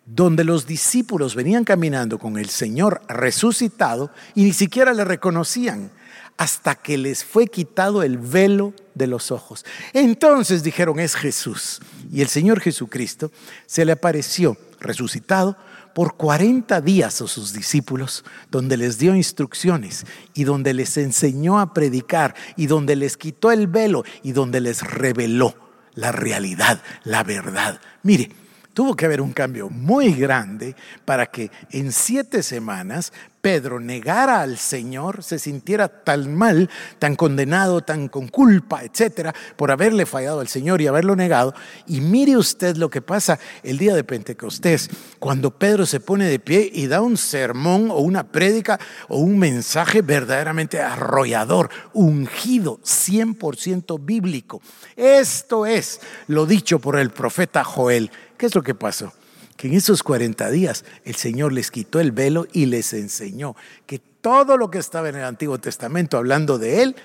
donde 0.06 0.44
los 0.44 0.66
discípulos 0.66 1.34
venían 1.34 1.64
caminando 1.64 2.18
con 2.18 2.38
el 2.38 2.48
Señor 2.48 3.02
resucitado 3.08 4.10
y 4.34 4.44
ni 4.44 4.52
siquiera 4.52 4.94
le 4.94 5.04
reconocían 5.04 5.90
hasta 6.38 6.76
que 6.76 6.96
les 6.96 7.24
fue 7.24 7.48
quitado 7.48 8.02
el 8.02 8.16
velo 8.16 8.72
de 8.94 9.08
los 9.08 9.30
ojos. 9.30 9.66
Entonces 9.92 10.62
dijeron, 10.62 10.98
es 11.00 11.14
Jesús. 11.14 11.80
Y 12.10 12.22
el 12.22 12.28
Señor 12.28 12.60
Jesucristo 12.60 13.30
se 13.66 13.84
le 13.84 13.92
apareció 13.92 14.56
resucitado 14.80 15.56
por 15.94 16.14
40 16.14 16.80
días 16.80 17.20
a 17.20 17.26
sus 17.26 17.52
discípulos, 17.52 18.24
donde 18.52 18.76
les 18.76 18.98
dio 18.98 19.16
instrucciones 19.16 20.06
y 20.32 20.44
donde 20.44 20.72
les 20.72 20.96
enseñó 20.96 21.58
a 21.58 21.74
predicar 21.74 22.36
y 22.56 22.66
donde 22.66 22.94
les 22.94 23.16
quitó 23.16 23.50
el 23.50 23.66
velo 23.66 24.04
y 24.22 24.30
donde 24.30 24.60
les 24.60 24.82
reveló 24.82 25.56
la 25.94 26.12
realidad, 26.12 26.80
la 27.02 27.24
verdad. 27.24 27.80
Mire, 28.04 28.30
tuvo 28.72 28.94
que 28.94 29.06
haber 29.06 29.20
un 29.20 29.32
cambio 29.32 29.68
muy 29.70 30.14
grande 30.14 30.76
para 31.04 31.26
que 31.26 31.50
en 31.72 31.90
siete 31.90 32.44
semanas 32.44 33.12
Pedro 33.40 33.78
negara 33.80 34.40
al 34.40 34.58
Señor, 34.58 35.22
se 35.22 35.38
sintiera 35.38 35.88
tan 35.88 36.34
mal, 36.34 36.68
tan 36.98 37.14
condenado, 37.14 37.82
tan 37.82 38.08
con 38.08 38.28
culpa, 38.28 38.82
etcétera, 38.82 39.34
por 39.56 39.70
haberle 39.70 40.06
fallado 40.06 40.40
al 40.40 40.48
Señor 40.48 40.80
y 40.80 40.86
haberlo 40.86 41.14
negado. 41.14 41.54
Y 41.86 42.00
mire 42.00 42.36
usted 42.36 42.76
lo 42.76 42.90
que 42.90 43.02
pasa 43.02 43.38
el 43.62 43.78
día 43.78 43.94
de 43.94 44.04
Pentecostés, 44.04 44.90
cuando 45.18 45.50
Pedro 45.50 45.86
se 45.86 46.00
pone 46.00 46.26
de 46.26 46.38
pie 46.38 46.68
y 46.72 46.86
da 46.88 47.00
un 47.00 47.16
sermón 47.16 47.90
o 47.90 47.98
una 47.98 48.24
prédica 48.24 48.78
o 49.08 49.18
un 49.18 49.38
mensaje 49.38 50.02
verdaderamente 50.02 50.80
arrollador, 50.80 51.70
ungido, 51.92 52.80
100% 52.82 54.04
bíblico. 54.04 54.60
Esto 54.96 55.66
es 55.66 56.00
lo 56.26 56.46
dicho 56.46 56.78
por 56.78 56.98
el 56.98 57.10
profeta 57.10 57.64
Joel. 57.64 58.10
¿Qué 58.36 58.46
es 58.46 58.54
lo 58.54 58.62
que 58.62 58.74
pasó? 58.74 59.12
Que 59.58 59.66
en 59.66 59.74
esos 59.74 60.02
40 60.02 60.50
días 60.50 60.84
el 61.04 61.16
Señor 61.16 61.52
les 61.52 61.70
quitó 61.70 62.00
el 62.00 62.12
velo 62.12 62.46
y 62.52 62.66
les 62.66 62.94
enseñó 62.94 63.56
que 63.86 63.98
todo 63.98 64.56
lo 64.56 64.70
que 64.70 64.78
estaba 64.78 65.08
en 65.08 65.16
el 65.16 65.24
Antiguo 65.24 65.58
Testamento 65.58 66.16
hablando 66.16 66.58
de 66.58 66.82
Él 66.82 66.96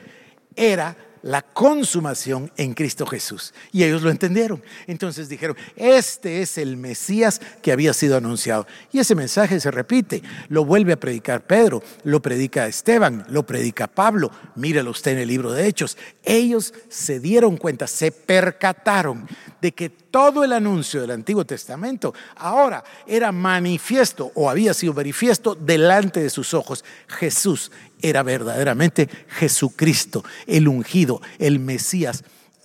era 0.55 0.95
la 1.23 1.41
consumación 1.41 2.51
en 2.57 2.73
Cristo 2.73 3.05
Jesús. 3.05 3.53
Y 3.71 3.83
ellos 3.83 4.03
lo 4.03 4.11
entendieron. 4.11 4.61
Entonces 4.87 5.29
dijeron, 5.29 5.57
este 5.75 6.41
es 6.41 6.57
el 6.57 6.77
Mesías 6.77 7.41
que 7.61 7.71
había 7.71 7.93
sido 7.93 8.17
anunciado. 8.17 8.67
Y 8.91 8.99
ese 8.99 9.15
mensaje 9.15 9.59
se 9.59 9.71
repite, 9.71 10.21
lo 10.49 10.65
vuelve 10.65 10.93
a 10.93 10.99
predicar 10.99 11.47
Pedro, 11.47 11.81
lo 12.03 12.21
predica 12.21 12.67
Esteban, 12.67 13.25
lo 13.29 13.43
predica 13.43 13.87
Pablo. 13.87 14.31
Míralo 14.55 14.91
usted 14.91 15.13
en 15.13 15.19
el 15.19 15.29
libro 15.29 15.51
de 15.51 15.65
Hechos. 15.65 15.97
Ellos 16.23 16.73
se 16.89 17.19
dieron 17.19 17.57
cuenta, 17.57 17.87
se 17.87 18.11
percataron 18.11 19.27
de 19.61 19.71
que 19.71 19.89
todo 19.89 20.43
el 20.43 20.51
anuncio 20.51 21.01
del 21.01 21.11
Antiguo 21.11 21.45
Testamento 21.45 22.13
ahora 22.35 22.83
era 23.07 23.31
manifiesto 23.31 24.31
o 24.35 24.49
había 24.49 24.73
sido 24.73 24.93
manifiesto 24.93 25.55
delante 25.55 26.19
de 26.19 26.29
sus 26.29 26.53
ojos. 26.53 26.83
Jesús 27.07 27.71
era 28.03 28.21
verdaderamente 28.21 29.09
Jesucristo, 29.29 30.23
el 30.45 30.67
ungido, 30.67 31.21
el 31.39 31.59
Mesías, 31.59 32.23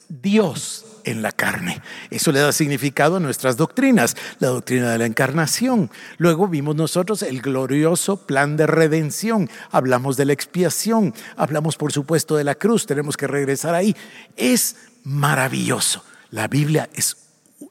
Dios 0.08 0.84
en 1.04 1.22
la 1.22 1.32
carne. 1.32 1.80
Eso 2.10 2.32
le 2.32 2.40
da 2.40 2.52
significado 2.52 3.16
a 3.16 3.20
nuestras 3.20 3.56
doctrinas, 3.56 4.16
la 4.40 4.48
doctrina 4.48 4.90
de 4.90 4.98
la 4.98 5.06
encarnación. 5.06 5.90
Luego 6.18 6.48
vimos 6.48 6.76
nosotros 6.76 7.22
el 7.22 7.40
glorioso 7.40 8.26
plan 8.26 8.56
de 8.56 8.66
redención, 8.66 9.48
hablamos 9.70 10.16
de 10.16 10.26
la 10.26 10.32
expiación, 10.34 11.14
hablamos 11.36 11.76
por 11.76 11.92
supuesto 11.92 12.36
de 12.36 12.44
la 12.44 12.56
cruz, 12.56 12.84
tenemos 12.84 13.16
que 13.16 13.26
regresar 13.26 13.74
ahí. 13.74 13.96
Es 14.36 14.76
maravilloso. 15.04 16.04
La 16.30 16.48
Biblia 16.48 16.90
es 16.92 17.16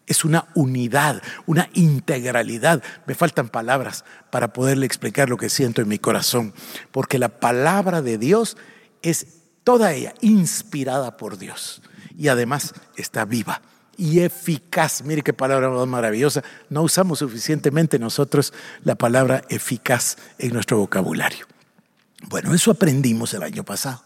es 0.06 0.26
una 0.26 0.48
unidad, 0.56 1.22
una 1.46 1.70
integralidad. 1.74 2.84
Me 3.06 3.16
faltan 3.16 3.50
palabras 3.50 4.06
para 4.32 4.54
poderle 4.54 4.86
explicar 4.86 5.30
lo 5.30 5.38
que 5.38 5.50
siento 5.50 5.82
en 5.82 5.88
mi 5.88 6.00
corazón, 6.00 6.54
porque 6.92 7.20
la 7.20 7.40
palabra 7.40 8.02
de 8.02 8.18
Dios 8.18 8.58
es 9.02 9.28
toda 9.64 9.94
ella 9.94 10.14
inspirada 10.22 11.18
por 11.18 11.38
Dios 11.38 11.82
y 12.18 12.30
además 12.30 12.74
está 12.96 13.26
viva 13.26 13.62
y 13.98 14.20
eficaz. 14.22 15.04
Mire 15.04 15.24
qué 15.24 15.34
palabra 15.34 15.70
maravillosa. 15.86 16.44
No 16.70 16.84
usamos 16.84 17.20
suficientemente 17.20 18.00
nosotros 18.00 18.54
la 18.84 18.96
palabra 18.96 19.42
eficaz 19.50 20.18
en 20.38 20.54
nuestro 20.54 20.78
vocabulario. 20.78 21.48
Bueno, 22.30 22.54
eso 22.54 22.72
aprendimos 22.72 23.34
el 23.34 23.44
año 23.44 23.64
pasado. 23.64 24.04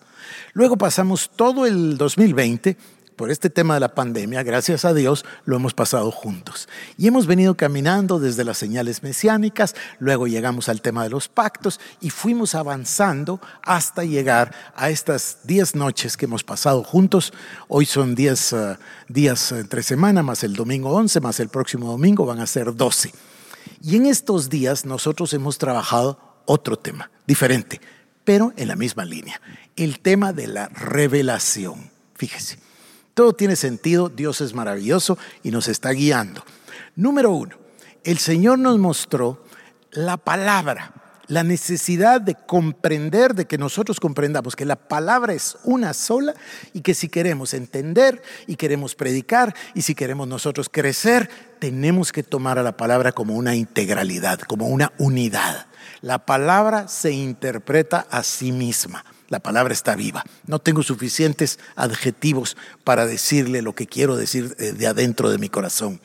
Luego 0.54 0.78
pasamos 0.78 1.32
todo 1.36 1.66
el 1.66 1.98
2020 1.98 2.78
por 3.16 3.32
este 3.32 3.50
tema 3.50 3.76
de 3.76 3.80
la 3.80 3.94
pandemia, 3.94 4.44
gracias 4.44 4.86
a 4.86 4.94
Dios, 4.94 5.26
lo 5.46 5.56
hemos 5.56 5.74
pasado 5.74 6.12
juntos. 6.12 6.68
Y 6.98 7.08
hemos 7.08 7.28
venido 7.28 7.56
caminando 7.56 8.20
desde 8.20 8.44
las 8.44 8.58
señales 8.58 9.04
mesiánicas, 9.04 9.76
luego 10.00 10.28
llegamos 10.28 10.70
al 10.70 10.82
tema 10.82 11.04
de 11.04 11.10
los 11.10 11.28
pactos 11.28 11.80
y 12.00 12.10
fuimos 12.10 12.56
avanzando 12.56 13.40
hasta 13.62 14.04
llegar 14.04 14.54
a 14.76 14.90
estas 14.90 15.40
10 15.44 15.76
noches 15.76 16.18
que 16.18 16.26
hemos 16.26 16.44
pasado 16.44 16.84
juntos. 16.84 17.34
Hoy 17.68 17.86
son 17.86 18.16
10 18.16 18.54
eh, 18.54 18.78
días 19.08 19.52
entre 19.52 19.84
semana, 19.84 20.24
más 20.24 20.44
el 20.44 20.54
domingo 20.54 20.90
11, 20.92 21.20
más 21.22 21.40
el 21.40 21.50
próximo 21.50 21.92
domingo 21.92 22.26
van 22.26 22.40
a 22.40 22.48
ser 22.48 22.76
12. 22.76 23.12
Y 23.84 23.96
en 23.98 24.06
estos 24.06 24.50
días 24.50 24.86
nosotros 24.86 25.34
hemos 25.34 25.58
trabajado 25.58 26.20
otro 26.46 26.78
tema, 26.78 27.12
diferente, 27.28 27.82
pero 28.24 28.54
en 28.58 28.68
la 28.68 28.76
misma 28.76 29.06
línea, 29.06 29.42
el 29.76 30.00
tema 30.00 30.34
de 30.34 30.48
la 30.48 30.68
revelación. 30.70 31.92
Fíjese. 32.16 32.71
Todo 33.14 33.34
tiene 33.34 33.56
sentido, 33.56 34.10
Dios 34.10 34.42
es 34.42 34.54
maravilloso 34.54 35.18
y 35.44 35.52
nos 35.52 35.68
está 35.68 35.92
guiando. 35.92 36.44
Número 36.96 37.32
uno, 37.32 37.56
el 38.04 38.18
Señor 38.18 38.60
nos 38.60 38.78
mostró 38.80 39.44
la 39.92 40.18
palabra, 40.18 40.94
la 41.28 41.44
necesidad 41.44 42.22
de 42.22 42.36
comprender, 42.36 43.36
de 43.36 43.46
que 43.46 43.58
nosotros 43.58 44.00
comprendamos 44.00 44.56
que 44.56 44.66
la 44.66 44.76
palabra 44.76 45.34
es 45.34 45.58
una 45.64 45.94
sola 45.94 46.34
y 46.74 46.82
que 46.82 46.94
si 46.94 47.10
queremos 47.10 47.54
entender 47.54 48.22
y 48.48 48.56
queremos 48.56 48.96
predicar 48.96 49.56
y 49.74 49.82
si 49.82 49.94
queremos 49.94 50.28
nosotros 50.28 50.70
crecer, 50.70 51.30
tenemos 51.60 52.12
que 52.12 52.24
tomar 52.24 52.60
a 52.60 52.64
la 52.64 52.76
palabra 52.76 53.12
como 53.12 53.36
una 53.36 53.56
integralidad, 53.56 54.40
como 54.40 54.68
una 54.68 54.94
unidad. 54.98 55.68
La 56.02 56.26
palabra 56.26 56.88
se 56.88 57.12
interpreta 57.12 58.08
a 58.10 58.24
sí 58.24 58.52
misma. 58.52 59.06
La 59.32 59.40
palabra 59.40 59.72
está 59.74 59.96
viva. 59.96 60.26
No 60.46 60.60
tengo 60.60 60.84
suficientes 60.84 61.58
adjetivos 61.78 62.58
para 62.84 63.06
decirle 63.06 63.62
lo 63.62 63.74
que 63.74 63.88
quiero 63.88 64.18
decir 64.18 64.58
de 64.58 64.88
adentro 64.88 65.30
de 65.30 65.38
mi 65.38 65.48
corazón. 65.48 66.02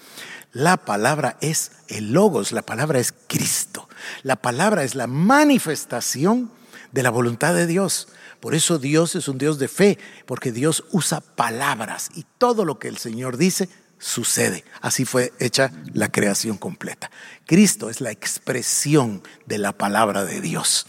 La 0.53 0.77
palabra 0.77 1.37
es 1.41 1.73
el 1.89 2.13
logos, 2.13 2.53
la 2.53 2.63
palabra 2.63 3.01
es 3.01 3.13
Cristo. 3.27 3.89
La 4.23 4.37
palabra 4.37 4.85
es 4.85 4.95
la 4.95 5.09
manifestación 5.09 6.53
de 6.93 7.03
la 7.03 7.11
voluntad 7.11 7.53
de 7.53 7.67
Dios. 7.67 8.07
Por 8.39 8.55
eso 8.55 8.79
Dios 8.79 9.17
es 9.17 9.27
un 9.27 9.39
Dios 9.39 9.59
de 9.59 9.67
fe, 9.67 9.99
porque 10.25 10.53
Dios 10.53 10.85
usa 10.93 11.21
palabras 11.21 12.11
y 12.15 12.25
todo 12.39 12.65
lo 12.65 12.79
que 12.79 12.87
el 12.87 12.97
Señor 12.97 13.39
dice 13.39 13.69
sucede. 13.99 14.65
Así 14.81 15.05
fue 15.05 15.33
hecha 15.41 15.73
la 15.95 16.13
creación 16.13 16.59
completa. 16.59 17.11
Cristo 17.45 17.91
es 17.91 18.01
la 18.01 18.13
expresión 18.13 19.25
de 19.47 19.59
la 19.59 19.73
palabra 19.73 20.25
de 20.25 20.41
Dios. 20.41 20.87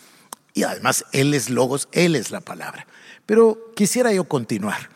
Y 0.58 0.64
además 0.64 1.06
Él 1.12 1.36
es 1.36 1.52
logos, 1.52 1.88
Él 1.92 2.16
es 2.16 2.32
la 2.32 2.42
palabra. 2.42 2.88
Pero 3.28 3.72
quisiera 3.76 4.12
yo 4.12 4.24
continuar. 4.24 4.90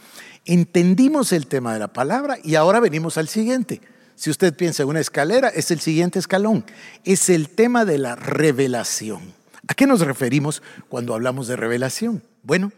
Entendimos 0.44 1.32
el 1.34 1.46
tema 1.46 1.74
de 1.74 1.80
la 1.80 1.94
palabra 1.94 2.40
y 2.44 2.56
ahora 2.56 2.80
venimos 2.80 3.20
al 3.20 3.28
siguiente. 3.28 3.80
Si 4.16 4.32
usted 4.32 4.56
piensa 4.56 4.82
en 4.82 4.90
una 4.90 5.02
escalera, 5.02 5.50
es 5.50 5.70
el 5.70 5.80
siguiente 5.80 6.18
escalón. 6.18 6.66
Es 7.04 7.30
el 7.30 7.48
tema 7.50 7.86
de 7.86 8.00
la 8.00 8.16
revelación. 8.16 9.36
¿A 9.68 9.76
qué 9.76 9.86
nos 9.86 10.00
referimos 10.00 10.64
cuando 10.90 11.14
hablamos 11.14 11.48
de 11.48 11.58
revelación? 11.58 12.24
Bueno, 12.42 12.72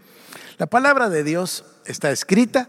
la 0.58 0.66
palabra 0.66 1.08
de 1.08 1.24
Dios 1.24 1.64
está 1.86 2.12
escrita 2.12 2.68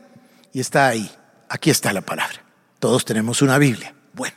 y 0.52 0.61
está 0.61 0.87
ahí. 0.87 1.11
Aquí 1.49 1.71
está 1.71 1.92
la 1.92 2.02
palabra. 2.02 2.44
Todos 2.78 3.04
tenemos 3.04 3.42
una 3.42 3.59
Biblia. 3.59 3.97
Bueno, 4.12 4.37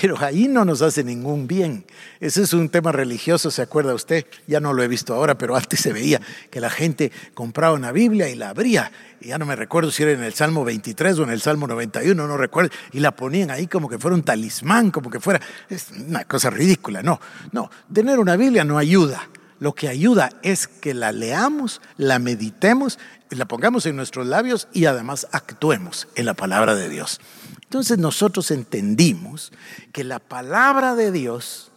pero 0.00 0.16
ahí 0.20 0.48
no 0.48 0.64
nos 0.64 0.82
hace 0.82 1.04
ningún 1.04 1.46
bien. 1.46 1.84
Ese 2.20 2.42
es 2.42 2.52
un 2.52 2.68
tema 2.68 2.92
religioso, 2.92 3.50
¿se 3.50 3.62
acuerda 3.62 3.94
usted? 3.94 4.26
Ya 4.46 4.60
no 4.60 4.72
lo 4.72 4.82
he 4.82 4.88
visto 4.88 5.14
ahora, 5.14 5.38
pero 5.38 5.56
antes 5.56 5.80
se 5.80 5.92
veía 5.92 6.20
que 6.50 6.60
la 6.60 6.70
gente 6.70 7.12
compraba 7.34 7.74
una 7.74 7.92
Biblia 7.92 8.28
y 8.28 8.34
la 8.34 8.50
abría. 8.50 8.90
Ya 9.20 9.38
no 9.38 9.46
me 9.46 9.56
recuerdo 9.56 9.90
si 9.90 10.02
era 10.02 10.12
en 10.12 10.22
el 10.22 10.34
Salmo 10.34 10.64
23 10.64 11.18
o 11.18 11.22
en 11.24 11.30
el 11.30 11.40
Salmo 11.40 11.66
91, 11.66 12.26
no 12.26 12.36
recuerdo. 12.36 12.70
Y 12.92 13.00
la 13.00 13.16
ponían 13.16 13.50
ahí 13.50 13.66
como 13.66 13.88
que 13.88 13.98
fuera 13.98 14.14
un 14.14 14.22
talismán, 14.22 14.90
como 14.90 15.10
que 15.10 15.20
fuera... 15.20 15.40
Es 15.68 15.88
una 15.90 16.24
cosa 16.24 16.50
ridícula. 16.50 17.02
No, 17.02 17.20
no. 17.52 17.70
Tener 17.92 18.18
una 18.18 18.36
Biblia 18.36 18.64
no 18.64 18.78
ayuda. 18.78 19.28
Lo 19.58 19.74
que 19.74 19.88
ayuda 19.88 20.30
es 20.42 20.68
que 20.68 20.92
la 20.92 21.12
leamos, 21.12 21.80
la 21.96 22.18
meditemos, 22.18 22.98
la 23.30 23.46
pongamos 23.46 23.86
en 23.86 23.96
nuestros 23.96 24.26
labios 24.26 24.68
y 24.72 24.84
además 24.84 25.26
actuemos 25.32 26.08
en 26.14 26.26
la 26.26 26.34
palabra 26.34 26.74
de 26.74 26.90
Dios. 26.90 27.20
Entonces 27.66 27.98
nosotros 27.98 28.52
entendimos 28.52 29.52
que 29.92 30.04
la 30.04 30.20
palabra 30.20 30.94
de 30.94 31.10
Dios 31.10 31.72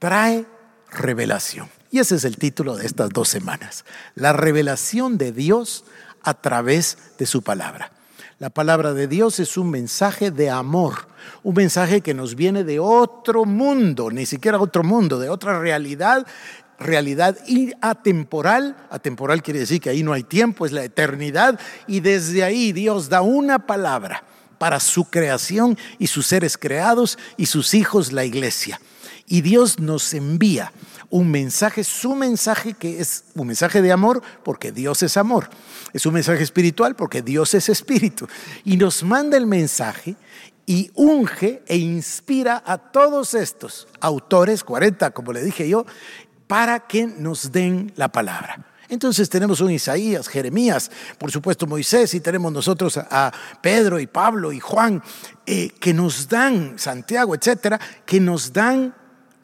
trae 0.00 0.46
revelación. 0.90 1.68
Y 1.90 2.00
ese 2.00 2.16
es 2.16 2.24
el 2.24 2.36
título 2.36 2.76
de 2.76 2.86
estas 2.86 3.10
dos 3.10 3.28
semanas. 3.28 3.84
La 4.14 4.32
revelación 4.32 5.16
de 5.16 5.32
Dios 5.32 5.84
a 6.22 6.34
través 6.34 6.98
de 7.18 7.26
su 7.26 7.42
palabra. 7.42 7.92
La 8.40 8.50
palabra 8.50 8.94
de 8.94 9.06
Dios 9.06 9.38
es 9.40 9.56
un 9.56 9.70
mensaje 9.70 10.30
de 10.30 10.50
amor, 10.50 11.06
un 11.42 11.54
mensaje 11.54 12.00
que 12.00 12.14
nos 12.14 12.34
viene 12.34 12.64
de 12.64 12.78
otro 12.78 13.44
mundo, 13.44 14.10
ni 14.10 14.26
siquiera 14.26 14.60
otro 14.60 14.82
mundo, 14.82 15.18
de 15.18 15.28
otra 15.28 15.60
realidad, 15.60 16.26
realidad 16.78 17.38
atemporal. 17.80 18.76
Atemporal 18.90 19.42
quiere 19.42 19.60
decir 19.60 19.80
que 19.80 19.90
ahí 19.90 20.02
no 20.02 20.12
hay 20.12 20.24
tiempo, 20.24 20.66
es 20.66 20.72
la 20.72 20.84
eternidad. 20.84 21.58
Y 21.86 22.00
desde 22.00 22.42
ahí 22.42 22.72
Dios 22.72 23.08
da 23.08 23.22
una 23.22 23.66
palabra 23.66 24.24
para 24.58 24.80
su 24.80 25.04
creación 25.04 25.78
y 25.98 26.08
sus 26.08 26.26
seres 26.26 26.58
creados 26.58 27.18
y 27.36 27.46
sus 27.46 27.74
hijos, 27.74 28.12
la 28.12 28.24
iglesia. 28.24 28.80
Y 29.26 29.42
Dios 29.42 29.78
nos 29.78 30.14
envía 30.14 30.72
un 31.10 31.30
mensaje, 31.30 31.84
su 31.84 32.14
mensaje 32.14 32.74
que 32.74 33.00
es 33.00 33.24
un 33.34 33.46
mensaje 33.46 33.82
de 33.82 33.92
amor, 33.92 34.22
porque 34.44 34.72
Dios 34.72 35.02
es 35.02 35.16
amor. 35.16 35.48
Es 35.92 36.06
un 36.06 36.14
mensaje 36.14 36.42
espiritual, 36.42 36.96
porque 36.96 37.22
Dios 37.22 37.54
es 37.54 37.68
espíritu. 37.68 38.26
Y 38.64 38.76
nos 38.76 39.02
manda 39.02 39.36
el 39.36 39.46
mensaje 39.46 40.16
y 40.66 40.90
unge 40.94 41.62
e 41.66 41.76
inspira 41.76 42.62
a 42.66 42.76
todos 42.76 43.34
estos 43.34 43.88
autores, 44.00 44.64
40 44.64 45.10
como 45.12 45.32
le 45.32 45.42
dije 45.42 45.68
yo, 45.68 45.86
para 46.46 46.80
que 46.80 47.06
nos 47.06 47.52
den 47.52 47.92
la 47.96 48.08
palabra. 48.08 48.66
Entonces 48.88 49.28
tenemos 49.28 49.60
un 49.60 49.70
Isaías, 49.70 50.28
Jeremías, 50.28 50.90
por 51.18 51.30
supuesto 51.30 51.66
Moisés, 51.66 52.14
y 52.14 52.20
tenemos 52.20 52.52
nosotros 52.52 52.96
a 52.96 53.32
Pedro 53.60 54.00
y 54.00 54.06
Pablo 54.06 54.52
y 54.52 54.60
Juan, 54.60 55.02
eh, 55.46 55.70
que 55.80 55.92
nos 55.92 56.28
dan, 56.28 56.78
Santiago, 56.78 57.34
etcétera, 57.34 57.78
que 58.06 58.20
nos 58.20 58.52
dan 58.52 58.94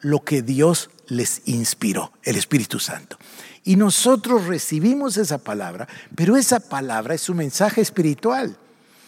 lo 0.01 0.23
que 0.23 0.41
Dios 0.41 0.89
les 1.07 1.41
inspiró, 1.45 2.11
el 2.23 2.35
Espíritu 2.35 2.79
Santo. 2.79 3.17
Y 3.63 3.75
nosotros 3.75 4.45
recibimos 4.45 5.17
esa 5.17 5.39
palabra, 5.39 5.87
pero 6.15 6.37
esa 6.37 6.59
palabra 6.59 7.15
es 7.15 7.29
un 7.29 7.37
mensaje 7.37 7.81
espiritual. 7.81 8.57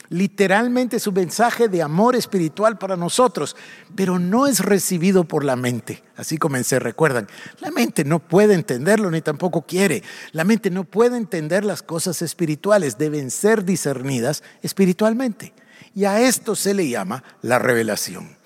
Literalmente 0.09 0.97
es 0.97 1.07
un 1.07 1.15
mensaje 1.15 1.67
de 1.67 1.81
amor 1.81 2.15
espiritual 2.15 2.77
para 2.77 2.95
nosotros, 2.95 3.55
pero 3.95 4.19
no 4.19 4.47
es 4.47 4.59
recibido 4.59 5.25
por 5.25 5.43
la 5.43 5.55
mente. 5.55 6.03
Así 6.15 6.37
comencé, 6.37 6.79
recuerdan. 6.79 7.27
La 7.59 7.71
mente 7.71 8.05
no 8.05 8.19
puede 8.19 8.53
entenderlo 8.53 9.11
ni 9.11 9.21
tampoco 9.21 9.63
quiere. 9.63 10.03
La 10.31 10.45
mente 10.45 10.69
no 10.69 10.85
puede 10.85 11.17
entender 11.17 11.65
las 11.65 11.83
cosas 11.83 12.21
espirituales, 12.21 12.97
deben 12.97 13.31
ser 13.31 13.65
discernidas 13.65 14.43
espiritualmente. 14.61 15.53
Y 15.93 16.05
a 16.05 16.21
esto 16.21 16.55
se 16.55 16.73
le 16.73 16.87
llama 16.87 17.23
la 17.41 17.59
revelación. 17.59 18.37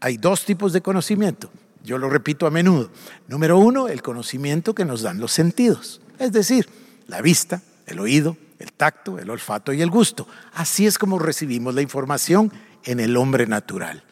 Hay 0.00 0.16
dos 0.16 0.44
tipos 0.44 0.72
de 0.72 0.80
conocimiento. 0.80 1.50
Yo 1.84 1.98
lo 1.98 2.08
repito 2.08 2.46
a 2.46 2.50
menudo. 2.50 2.90
Número 3.28 3.58
uno, 3.58 3.88
el 3.88 4.02
conocimiento 4.02 4.74
que 4.74 4.84
nos 4.84 5.02
dan 5.02 5.20
los 5.20 5.32
sentidos, 5.32 6.00
es 6.18 6.32
decir, 6.32 6.68
la 7.08 7.20
vista, 7.20 7.60
el 7.86 7.98
oído, 7.98 8.36
el 8.62 8.72
tacto, 8.72 9.18
el 9.18 9.28
olfato 9.28 9.72
y 9.72 9.82
el 9.82 9.90
gusto. 9.90 10.26
Así 10.54 10.86
es 10.86 10.98
como 10.98 11.18
recibimos 11.18 11.74
la 11.74 11.82
información 11.82 12.52
en 12.84 13.00
el 13.00 13.16
hombre 13.16 13.46
natural. 13.46 14.04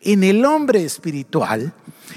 En 0.00 0.24
el 0.24 0.44
hombre 0.44 0.84
espiritual, 0.84 1.72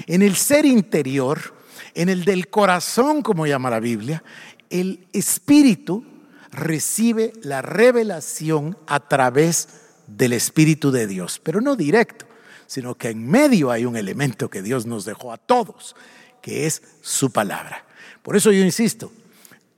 en 0.06 0.22
el 0.22 0.36
ser 0.36 0.64
interior, 0.64 1.54
en 1.94 2.08
el 2.08 2.24
del 2.24 2.48
corazón, 2.48 3.22
como 3.22 3.46
llama 3.46 3.70
la 3.70 3.80
Biblia, 3.80 4.22
el 4.70 5.06
espíritu 5.12 6.04
recibe 6.50 7.32
la 7.42 7.62
revelación 7.62 8.76
a 8.86 9.00
través 9.00 9.68
del 10.06 10.32
Espíritu 10.34 10.90
de 10.90 11.06
Dios, 11.06 11.40
pero 11.42 11.60
no 11.60 11.76
directo, 11.76 12.26
sino 12.66 12.94
que 12.94 13.10
en 13.10 13.26
medio 13.26 13.70
hay 13.70 13.86
un 13.86 13.96
elemento 13.96 14.50
que 14.50 14.62
Dios 14.62 14.86
nos 14.86 15.04
dejó 15.04 15.32
a 15.32 15.38
todos, 15.38 15.96
que 16.40 16.66
es 16.66 16.82
su 17.00 17.32
palabra. 17.32 17.84
Por 18.22 18.36
eso 18.36 18.52
yo 18.52 18.62
insisto, 18.62 19.12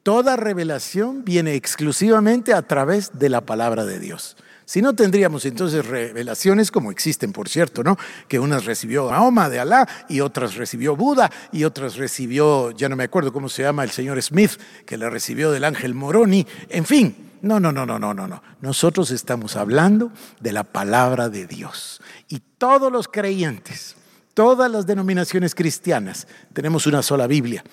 Toda 0.04 0.36
revelación 0.36 1.24
viene 1.24 1.54
exclusivamente 1.54 2.52
a 2.52 2.60
través 2.60 3.18
de 3.18 3.30
la 3.30 3.40
palabra 3.40 3.86
de 3.86 3.98
Dios. 3.98 4.36
Si 4.66 4.82
no 4.82 4.92
tendríamos 4.92 5.46
entonces 5.46 5.86
revelaciones 5.86 6.70
como 6.70 6.90
existen, 6.90 7.32
por 7.32 7.48
cierto, 7.48 7.82
¿no? 7.82 7.96
Que 8.28 8.38
unas 8.38 8.66
recibió 8.66 9.08
Mahoma 9.08 9.48
de 9.48 9.60
Alá 9.60 9.88
y 10.10 10.20
otras 10.20 10.56
recibió 10.56 10.94
Buda 10.94 11.30
y 11.52 11.64
otras 11.64 11.96
recibió, 11.96 12.70
ya 12.72 12.90
no 12.90 12.96
me 12.96 13.04
acuerdo 13.04 13.32
cómo 13.32 13.48
se 13.48 13.62
llama 13.62 13.82
el 13.82 13.92
señor 13.92 14.22
Smith, 14.22 14.60
que 14.84 14.98
la 14.98 15.08
recibió 15.08 15.50
del 15.50 15.64
ángel 15.64 15.94
Moroni. 15.94 16.46
En 16.68 16.84
fin, 16.84 17.30
no, 17.40 17.58
no, 17.58 17.72
no, 17.72 17.86
no, 17.86 17.98
no, 17.98 18.12
no, 18.12 18.28
no. 18.28 18.42
Nosotros 18.60 19.10
estamos 19.10 19.56
hablando 19.56 20.12
de 20.38 20.52
la 20.52 20.64
palabra 20.64 21.30
de 21.30 21.46
Dios. 21.46 22.02
Y 22.28 22.42
todos 22.58 22.92
los 22.92 23.08
creyentes, 23.08 23.96
todas 24.34 24.70
las 24.70 24.84
denominaciones 24.84 25.54
cristianas, 25.54 26.26
tenemos 26.52 26.86
una 26.86 27.02
sola 27.02 27.26
Biblia. 27.26 27.64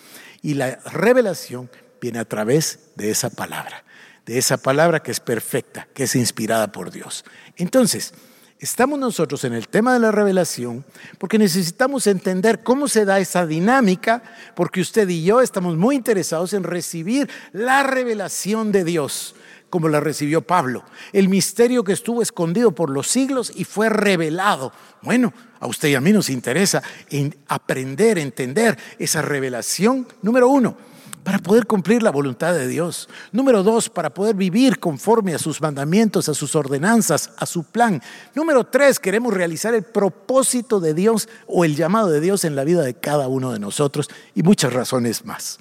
Y 0.41 0.53
la 0.53 0.79
revelación 0.91 1.69
viene 2.01 2.19
a 2.19 2.25
través 2.25 2.79
de 2.95 3.11
esa 3.11 3.29
palabra, 3.29 3.85
de 4.25 4.39
esa 4.39 4.57
palabra 4.57 5.01
que 5.01 5.11
es 5.11 5.19
perfecta, 5.19 5.87
que 5.93 6.03
es 6.03 6.15
inspirada 6.15 6.71
por 6.71 6.89
Dios. 6.91 7.23
Entonces, 7.57 8.13
estamos 8.59 8.97
nosotros 8.97 9.43
en 9.43 9.53
el 9.53 9.67
tema 9.67 9.93
de 9.93 9.99
la 9.99 10.11
revelación 10.11 10.83
porque 11.19 11.37
necesitamos 11.37 12.07
entender 12.07 12.63
cómo 12.63 12.87
se 12.87 13.05
da 13.05 13.19
esa 13.19 13.45
dinámica, 13.45 14.23
porque 14.55 14.81
usted 14.81 15.07
y 15.09 15.23
yo 15.23 15.41
estamos 15.41 15.77
muy 15.77 15.95
interesados 15.95 16.53
en 16.53 16.63
recibir 16.63 17.29
la 17.53 17.83
revelación 17.83 18.71
de 18.71 18.83
Dios 18.83 19.35
como 19.69 19.87
la 19.87 20.01
recibió 20.01 20.41
Pablo, 20.41 20.83
el 21.13 21.29
misterio 21.29 21.85
que 21.85 21.93
estuvo 21.93 22.21
escondido 22.21 22.75
por 22.75 22.89
los 22.89 23.07
siglos 23.07 23.53
y 23.55 23.63
fue 23.63 23.87
revelado. 23.87 24.73
Bueno, 25.01 25.33
a 25.61 25.67
usted 25.67 25.87
y 25.87 25.95
a 25.95 26.01
mí 26.01 26.11
nos 26.11 26.29
interesa 26.29 26.83
en 27.09 27.33
aprender, 27.47 28.17
entender 28.17 28.77
esa 28.99 29.21
revelación, 29.21 30.05
número 30.21 30.49
uno, 30.49 30.75
para 31.23 31.39
poder 31.39 31.67
cumplir 31.67 32.01
la 32.01 32.11
voluntad 32.11 32.53
de 32.53 32.67
Dios. 32.67 33.07
Número 33.31 33.63
dos, 33.63 33.89
para 33.89 34.13
poder 34.13 34.35
vivir 34.35 34.79
conforme 34.79 35.35
a 35.35 35.39
sus 35.39 35.61
mandamientos, 35.61 36.29
a 36.29 36.33
sus 36.33 36.55
ordenanzas, 36.55 37.31
a 37.37 37.45
su 37.45 37.63
plan. 37.63 38.01
Número 38.35 38.63
tres, 38.63 38.99
queremos 38.99 39.33
realizar 39.33 39.73
el 39.75 39.83
propósito 39.83 40.79
de 40.79 40.93
Dios 40.93 41.29
o 41.47 41.63
el 41.65 41.75
llamado 41.75 42.09
de 42.09 42.21
Dios 42.21 42.43
en 42.43 42.55
la 42.55 42.63
vida 42.63 42.81
de 42.81 42.95
cada 42.95 43.27
uno 43.27 43.51
de 43.51 43.59
nosotros 43.59 44.09
y 44.33 44.43
muchas 44.43 44.73
razones 44.73 45.25
más. 45.25 45.59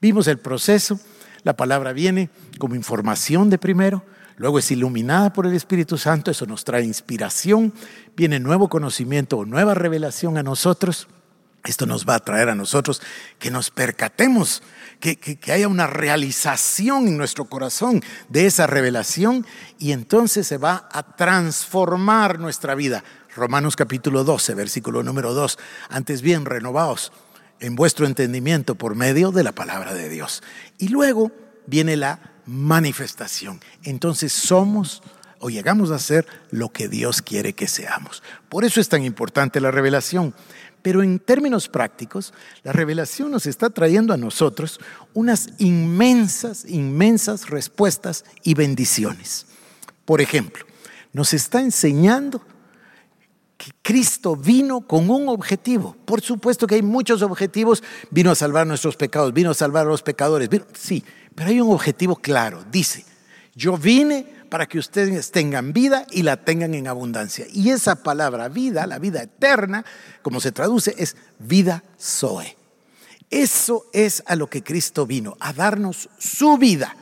Vimos 0.00 0.26
el 0.26 0.38
proceso, 0.38 0.98
la 1.42 1.56
palabra 1.56 1.92
viene 1.92 2.28
como 2.58 2.74
información 2.74 3.50
de 3.50 3.58
primero, 3.58 4.02
luego 4.36 4.58
es 4.58 4.70
iluminada 4.70 5.32
por 5.32 5.46
el 5.46 5.54
Espíritu 5.54 5.96
Santo, 5.96 6.30
eso 6.30 6.44
nos 6.44 6.64
trae 6.64 6.84
inspiración, 6.84 7.72
viene 8.16 8.40
nuevo 8.40 8.68
conocimiento 8.68 9.38
o 9.38 9.44
nueva 9.44 9.74
revelación 9.74 10.36
a 10.36 10.42
nosotros. 10.42 11.08
Esto 11.64 11.86
nos 11.86 12.08
va 12.08 12.16
a 12.16 12.20
traer 12.20 12.48
a 12.48 12.54
nosotros 12.56 13.00
que 13.38 13.50
nos 13.50 13.70
percatemos, 13.70 14.62
que, 14.98 15.16
que, 15.16 15.52
haya 15.52 15.68
una 15.68 15.86
realización 15.86 17.06
en 17.06 17.16
nuestro 17.16 17.44
corazón 17.44 18.02
de 18.28 18.46
esa 18.46 18.66
revelación 18.66 19.46
y 19.78 19.92
entonces 19.92 20.46
se 20.46 20.58
va 20.58 20.88
a 20.90 21.14
transformar 21.16 22.40
nuestra 22.40 22.74
vida. 22.74 23.04
Romanos 23.34 23.76
capítulo 23.76 24.24
12, 24.24 24.54
versículo 24.54 25.02
número 25.02 25.34
2. 25.34 25.58
Antes 25.88 26.20
bien, 26.20 26.44
renovaos 26.44 27.12
en 27.60 27.76
vuestro 27.76 28.06
entendimiento 28.06 28.74
por 28.74 28.96
medio 28.96 29.30
de 29.30 29.44
la 29.44 29.52
palabra 29.52 29.94
de 29.94 30.08
Dios. 30.08 30.42
Y 30.78 30.88
luego 30.88 31.30
viene 31.66 31.96
la 31.96 32.32
manifestación. 32.44 33.60
Entonces 33.84 34.32
somos 34.32 35.02
o 35.38 35.50
llegamos 35.50 35.90
a 35.90 35.98
ser 35.98 36.26
lo 36.50 36.70
que 36.70 36.88
Dios 36.88 37.22
quiere 37.22 37.52
que 37.52 37.66
seamos. 37.66 38.22
Por 38.48 38.64
eso 38.64 38.80
es 38.80 38.88
tan 38.88 39.04
importante 39.04 39.60
la 39.60 39.70
revelación. 39.70 40.34
Pero 40.82 41.02
en 41.02 41.18
términos 41.20 41.68
prácticos, 41.68 42.34
la 42.64 42.72
revelación 42.72 43.30
nos 43.30 43.46
está 43.46 43.70
trayendo 43.70 44.12
a 44.12 44.16
nosotros 44.16 44.80
unas 45.14 45.50
inmensas, 45.58 46.64
inmensas 46.68 47.48
respuestas 47.48 48.24
y 48.42 48.54
bendiciones. 48.54 49.46
Por 50.04 50.20
ejemplo, 50.20 50.64
nos 51.12 51.32
está 51.32 51.60
enseñando 51.60 52.42
que 53.56 53.70
Cristo 53.80 54.34
vino 54.34 54.80
con 54.80 55.08
un 55.08 55.28
objetivo. 55.28 55.96
Por 56.04 56.20
supuesto 56.20 56.66
que 56.66 56.74
hay 56.74 56.82
muchos 56.82 57.22
objetivos. 57.22 57.82
Vino 58.10 58.32
a 58.32 58.34
salvar 58.34 58.66
nuestros 58.66 58.96
pecados, 58.96 59.32
vino 59.32 59.52
a 59.52 59.54
salvar 59.54 59.86
a 59.86 59.90
los 59.90 60.02
pecadores. 60.02 60.48
sí, 60.72 61.04
pero 61.36 61.50
hay 61.50 61.60
un 61.60 61.72
objetivo 61.72 62.16
claro. 62.16 62.64
Dice, 62.72 63.04
yo 63.54 63.78
vine 63.78 64.41
para 64.52 64.66
que 64.66 64.78
ustedes 64.78 65.30
tengan 65.30 65.72
vida 65.72 66.04
y 66.10 66.24
la 66.24 66.36
tengan 66.36 66.74
en 66.74 66.86
abundancia. 66.86 67.46
Y 67.54 67.70
esa 67.70 68.02
palabra 68.02 68.50
vida, 68.50 68.86
la 68.86 68.98
vida 68.98 69.22
eterna, 69.22 69.82
como 70.20 70.40
se 70.40 70.52
traduce, 70.52 70.94
es 70.98 71.16
vida 71.38 71.82
Zoe. 71.98 72.58
Eso 73.30 73.86
es 73.94 74.22
a 74.26 74.36
lo 74.36 74.50
que 74.50 74.62
Cristo 74.62 75.06
vino, 75.06 75.38
a 75.40 75.54
darnos 75.54 76.10
su 76.18 76.58
vida. 76.58 76.94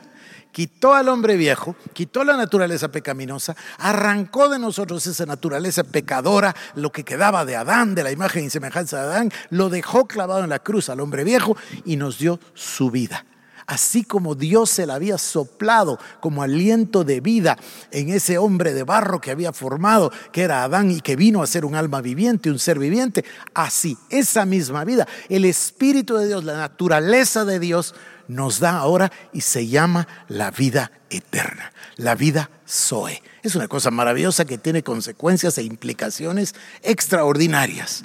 Quitó 0.53 0.93
al 0.93 1.09
hombre 1.09 1.35
viejo, 1.35 1.75
quitó 1.91 2.23
la 2.23 2.37
naturaleza 2.37 2.89
pecaminosa, 2.89 3.57
arrancó 3.79 4.47
de 4.47 4.57
nosotros 4.57 5.05
esa 5.05 5.25
naturaleza 5.25 5.83
pecadora, 5.83 6.55
lo 6.75 6.93
que 6.93 7.03
quedaba 7.03 7.43
de 7.43 7.57
Adán, 7.57 7.95
de 7.95 8.03
la 8.03 8.13
imagen 8.13 8.45
y 8.45 8.49
semejanza 8.49 8.95
de 8.95 9.03
Adán, 9.03 9.31
lo 9.49 9.67
dejó 9.67 10.07
clavado 10.07 10.45
en 10.45 10.49
la 10.49 10.59
cruz 10.59 10.87
al 10.87 11.01
hombre 11.01 11.25
viejo 11.25 11.57
y 11.83 11.97
nos 11.97 12.17
dio 12.17 12.39
su 12.53 12.91
vida 12.91 13.25
así 13.71 14.03
como 14.03 14.35
Dios 14.35 14.69
se 14.69 14.85
la 14.85 14.95
había 14.95 15.17
soplado 15.17 15.97
como 16.19 16.43
aliento 16.43 17.05
de 17.05 17.21
vida 17.21 17.57
en 17.91 18.09
ese 18.09 18.37
hombre 18.37 18.73
de 18.73 18.83
barro 18.83 19.21
que 19.21 19.31
había 19.31 19.53
formado, 19.53 20.11
que 20.33 20.41
era 20.41 20.63
Adán 20.63 20.91
y 20.91 20.99
que 20.99 21.15
vino 21.15 21.41
a 21.41 21.47
ser 21.47 21.63
un 21.63 21.75
alma 21.75 22.01
viviente, 22.01 22.51
un 22.51 22.59
ser 22.59 22.77
viviente, 22.77 23.23
así, 23.53 23.97
esa 24.09 24.45
misma 24.45 24.83
vida, 24.83 25.07
el 25.29 25.45
Espíritu 25.45 26.17
de 26.17 26.27
Dios, 26.27 26.43
la 26.43 26.57
naturaleza 26.57 27.45
de 27.45 27.59
Dios, 27.59 27.95
nos 28.27 28.59
da 28.59 28.71
ahora 28.71 29.09
y 29.31 29.39
se 29.39 29.65
llama 29.67 30.05
la 30.27 30.51
vida 30.51 30.91
eterna, 31.09 31.71
la 31.95 32.15
vida 32.15 32.49
Zoe. 32.67 33.23
Es 33.41 33.55
una 33.55 33.69
cosa 33.69 33.89
maravillosa 33.89 34.43
que 34.43 34.57
tiene 34.57 34.83
consecuencias 34.83 35.57
e 35.57 35.63
implicaciones 35.63 36.55
extraordinarias. 36.83 38.03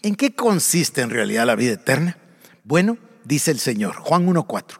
¿En 0.00 0.14
qué 0.14 0.34
consiste 0.34 1.02
en 1.02 1.10
realidad 1.10 1.44
la 1.44 1.54
vida 1.54 1.74
eterna? 1.74 2.16
Bueno, 2.64 2.96
dice 3.24 3.50
el 3.50 3.58
Señor, 3.58 3.96
Juan 3.96 4.26
1.4. 4.26 4.78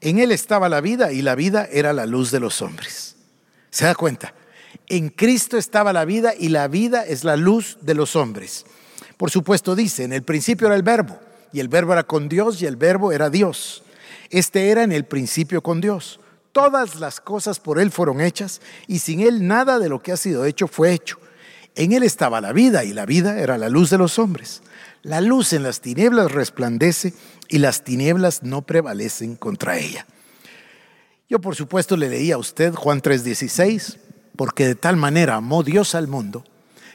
En 0.00 0.18
Él 0.18 0.32
estaba 0.32 0.68
la 0.68 0.80
vida 0.80 1.12
y 1.12 1.22
la 1.22 1.34
vida 1.34 1.68
era 1.70 1.92
la 1.92 2.06
luz 2.06 2.30
de 2.30 2.40
los 2.40 2.62
hombres. 2.62 3.16
¿Se 3.70 3.84
da 3.84 3.94
cuenta? 3.94 4.34
En 4.88 5.10
Cristo 5.10 5.58
estaba 5.58 5.92
la 5.92 6.04
vida 6.04 6.32
y 6.38 6.48
la 6.48 6.68
vida 6.68 7.04
es 7.04 7.24
la 7.24 7.36
luz 7.36 7.78
de 7.82 7.94
los 7.94 8.16
hombres. 8.16 8.64
Por 9.16 9.30
supuesto 9.30 9.74
dice, 9.74 10.04
en 10.04 10.12
el 10.12 10.22
principio 10.22 10.68
era 10.68 10.76
el 10.76 10.82
verbo, 10.82 11.18
y 11.52 11.60
el 11.60 11.68
verbo 11.68 11.92
era 11.92 12.04
con 12.04 12.28
Dios, 12.28 12.62
y 12.62 12.66
el 12.66 12.76
verbo 12.76 13.12
era 13.12 13.30
Dios. 13.30 13.82
Este 14.30 14.70
era 14.70 14.84
en 14.84 14.92
el 14.92 15.04
principio 15.04 15.62
con 15.62 15.80
Dios. 15.80 16.20
Todas 16.52 16.96
las 16.96 17.20
cosas 17.20 17.60
por 17.60 17.78
Él 17.78 17.90
fueron 17.90 18.20
hechas, 18.20 18.60
y 18.86 19.00
sin 19.00 19.20
Él 19.20 19.46
nada 19.46 19.78
de 19.78 19.88
lo 19.88 20.00
que 20.00 20.12
ha 20.12 20.16
sido 20.16 20.44
hecho 20.44 20.68
fue 20.68 20.92
hecho. 20.92 21.18
En 21.74 21.92
Él 21.92 22.02
estaba 22.02 22.40
la 22.40 22.52
vida, 22.52 22.84
y 22.84 22.92
la 22.92 23.06
vida 23.06 23.38
era 23.38 23.58
la 23.58 23.68
luz 23.68 23.90
de 23.90 23.98
los 23.98 24.18
hombres. 24.18 24.62
La 25.02 25.20
luz 25.20 25.52
en 25.52 25.62
las 25.62 25.80
tinieblas 25.80 26.32
resplandece, 26.32 27.12
y 27.48 27.58
las 27.58 27.82
tinieblas 27.82 28.42
no 28.42 28.62
prevalecen 28.62 29.36
contra 29.36 29.78
ella. 29.78 30.06
Yo 31.28 31.40
por 31.40 31.56
supuesto 31.56 31.96
le 31.96 32.08
leí 32.08 32.32
a 32.32 32.38
usted 32.38 32.74
Juan 32.74 33.02
3:16, 33.02 33.98
porque 34.36 34.66
de 34.66 34.74
tal 34.74 34.96
manera 34.96 35.36
amó 35.36 35.62
Dios 35.62 35.94
al 35.94 36.08
mundo, 36.08 36.44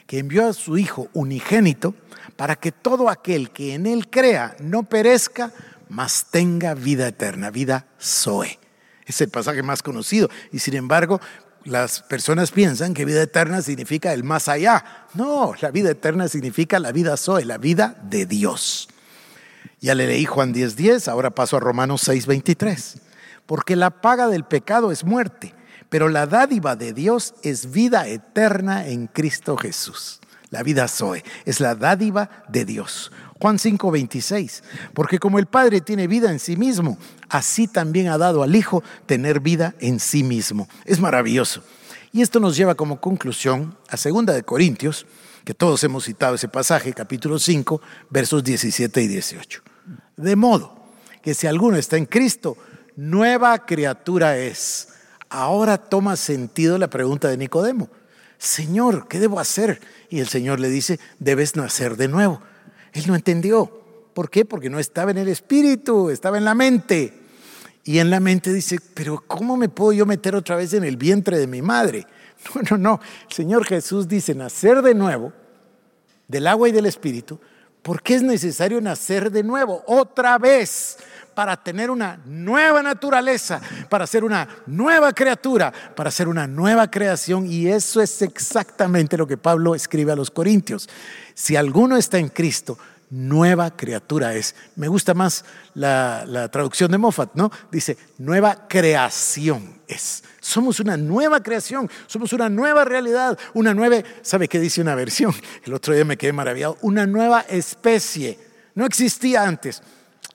que 0.06 0.18
envió 0.18 0.46
a 0.46 0.52
su 0.52 0.78
Hijo 0.78 1.08
unigénito 1.12 1.94
para 2.36 2.56
que 2.56 2.72
todo 2.72 3.08
aquel 3.08 3.50
que 3.50 3.74
en 3.74 3.86
Él 3.86 4.10
crea 4.10 4.56
no 4.60 4.84
perezca, 4.84 5.52
mas 5.88 6.26
tenga 6.30 6.74
vida 6.74 7.06
eterna, 7.06 7.50
vida 7.50 7.86
Zoe. 8.00 8.58
Es 9.06 9.20
el 9.20 9.28
pasaje 9.28 9.62
más 9.62 9.82
conocido 9.82 10.30
y 10.50 10.58
sin 10.58 10.74
embargo 10.74 11.20
las 11.64 12.02
personas 12.02 12.50
piensan 12.50 12.92
que 12.94 13.04
vida 13.04 13.22
eterna 13.22 13.62
significa 13.62 14.12
el 14.12 14.24
más 14.24 14.48
allá. 14.48 15.06
No, 15.14 15.54
la 15.60 15.70
vida 15.70 15.90
eterna 15.90 16.28
significa 16.28 16.78
la 16.78 16.92
vida 16.92 17.16
Zoe, 17.16 17.44
la 17.44 17.58
vida 17.58 17.96
de 18.02 18.26
Dios. 18.26 18.88
Ya 19.80 19.94
le 19.94 20.06
leí 20.06 20.24
Juan 20.24 20.52
10:10, 20.52 21.08
ahora 21.08 21.30
paso 21.30 21.56
a 21.56 21.60
Romanos 21.60 22.08
6:23 22.08 23.00
porque 23.46 23.76
la 23.76 23.90
paga 23.90 24.28
del 24.28 24.44
pecado 24.44 24.92
es 24.92 25.04
muerte, 25.04 25.54
pero 25.88 26.08
la 26.08 26.26
dádiva 26.26 26.76
de 26.76 26.92
Dios 26.92 27.34
es 27.42 27.70
vida 27.70 28.08
eterna 28.08 28.86
en 28.86 29.06
Cristo 29.06 29.56
Jesús. 29.56 30.20
La 30.50 30.62
vida 30.62 30.86
Zoe 30.88 31.24
es 31.44 31.60
la 31.60 31.74
dádiva 31.74 32.30
de 32.48 32.64
Dios. 32.64 33.10
Juan 33.40 33.58
5:26, 33.58 34.62
porque 34.94 35.18
como 35.18 35.38
el 35.38 35.46
Padre 35.46 35.80
tiene 35.80 36.06
vida 36.06 36.30
en 36.30 36.38
sí 36.38 36.56
mismo, 36.56 36.96
así 37.28 37.66
también 37.66 38.08
ha 38.08 38.18
dado 38.18 38.42
al 38.42 38.54
Hijo 38.54 38.82
tener 39.06 39.40
vida 39.40 39.74
en 39.80 40.00
sí 40.00 40.22
mismo. 40.22 40.68
Es 40.84 41.00
maravilloso. 41.00 41.62
Y 42.12 42.22
esto 42.22 42.38
nos 42.38 42.56
lleva 42.56 42.76
como 42.76 43.00
conclusión 43.00 43.76
a 43.88 43.96
2 43.96 44.26
de 44.26 44.44
Corintios, 44.44 45.04
que 45.44 45.54
todos 45.54 45.84
hemos 45.84 46.04
citado 46.04 46.34
ese 46.36 46.48
pasaje, 46.48 46.92
capítulo 46.92 47.38
5, 47.38 47.80
versos 48.10 48.42
17 48.42 49.02
y 49.02 49.08
18. 49.08 49.62
De 50.16 50.36
modo 50.36 50.74
que 51.22 51.34
si 51.34 51.46
alguno 51.46 51.76
está 51.76 51.96
en 51.96 52.06
Cristo, 52.06 52.56
nueva 52.96 53.66
criatura 53.66 54.38
es. 54.38 54.88
Ahora 55.28 55.78
toma 55.78 56.16
sentido 56.16 56.78
la 56.78 56.88
pregunta 56.88 57.28
de 57.28 57.36
Nicodemo. 57.36 57.88
Señor, 58.38 59.08
¿qué 59.08 59.18
debo 59.18 59.40
hacer? 59.40 59.80
Y 60.08 60.20
el 60.20 60.28
Señor 60.28 60.60
le 60.60 60.68
dice, 60.68 60.98
debes 61.18 61.56
nacer 61.56 61.96
de 61.96 62.08
nuevo. 62.08 62.40
Él 62.92 63.04
no 63.06 63.14
entendió. 63.14 63.82
¿Por 64.14 64.30
qué? 64.30 64.44
Porque 64.44 64.70
no 64.70 64.78
estaba 64.78 65.10
en 65.10 65.18
el 65.18 65.28
espíritu, 65.28 66.10
estaba 66.10 66.38
en 66.38 66.44
la 66.44 66.54
mente. 66.54 67.20
Y 67.84 67.98
en 67.98 68.10
la 68.10 68.20
mente 68.20 68.52
dice, 68.52 68.78
pero 68.94 69.22
¿cómo 69.26 69.56
me 69.56 69.68
puedo 69.68 69.92
yo 69.92 70.06
meter 70.06 70.34
otra 70.34 70.56
vez 70.56 70.72
en 70.72 70.84
el 70.84 70.96
vientre 70.96 71.38
de 71.38 71.46
mi 71.46 71.60
madre? 71.60 72.06
No, 72.54 72.62
no, 72.70 72.78
no. 72.78 73.00
El 73.28 73.34
Señor 73.34 73.64
Jesús 73.64 74.08
dice, 74.08 74.34
nacer 74.34 74.82
de 74.82 74.94
nuevo, 74.94 75.32
del 76.28 76.46
agua 76.46 76.68
y 76.68 76.72
del 76.72 76.86
espíritu, 76.86 77.38
porque 77.82 78.14
es 78.14 78.22
necesario 78.22 78.80
nacer 78.80 79.30
de 79.30 79.42
nuevo, 79.42 79.82
otra 79.86 80.38
vez 80.38 80.98
para 81.34 81.56
tener 81.56 81.90
una 81.90 82.18
nueva 82.24 82.82
naturaleza, 82.82 83.60
para 83.88 84.06
ser 84.06 84.24
una 84.24 84.48
nueva 84.66 85.12
criatura, 85.12 85.72
para 85.94 86.10
ser 86.10 86.28
una 86.28 86.46
nueva 86.46 86.90
creación. 86.90 87.46
Y 87.46 87.66
eso 87.68 88.00
es 88.00 88.22
exactamente 88.22 89.18
lo 89.18 89.26
que 89.26 89.36
Pablo 89.36 89.74
escribe 89.74 90.12
a 90.12 90.16
los 90.16 90.30
Corintios. 90.30 90.88
Si 91.34 91.56
alguno 91.56 91.96
está 91.96 92.18
en 92.18 92.28
Cristo, 92.28 92.78
nueva 93.10 93.76
criatura 93.76 94.34
es. 94.34 94.54
Me 94.76 94.88
gusta 94.88 95.14
más 95.14 95.44
la, 95.74 96.48
traducción 96.50 96.90
de 96.90 96.98
Moffat, 96.98 97.34
¿no? 97.34 97.50
Dice, 97.70 97.96
nueva 98.18 98.66
creación 98.68 99.80
es. 99.88 100.24
Somos 100.40 100.80
una 100.80 100.96
nueva 100.96 101.42
creación, 101.42 101.90
somos 102.06 102.32
una 102.32 102.48
nueva 102.48 102.84
realidad, 102.84 103.38
una 103.54 103.74
nueva, 103.74 104.02
¿sabe 104.22 104.48
qué 104.48 104.60
dice 104.60 104.80
una 104.80 104.94
versión? 104.94 105.34
El 105.64 105.74
otro 105.74 105.94
día 105.94 106.04
me 106.04 106.16
quedé 106.16 106.32
maravillado, 106.32 106.78
una 106.82 107.06
nueva 107.06 107.40
especie. 107.42 108.38
No 108.74 108.86
existía 108.86 109.44
antes. 109.44 109.82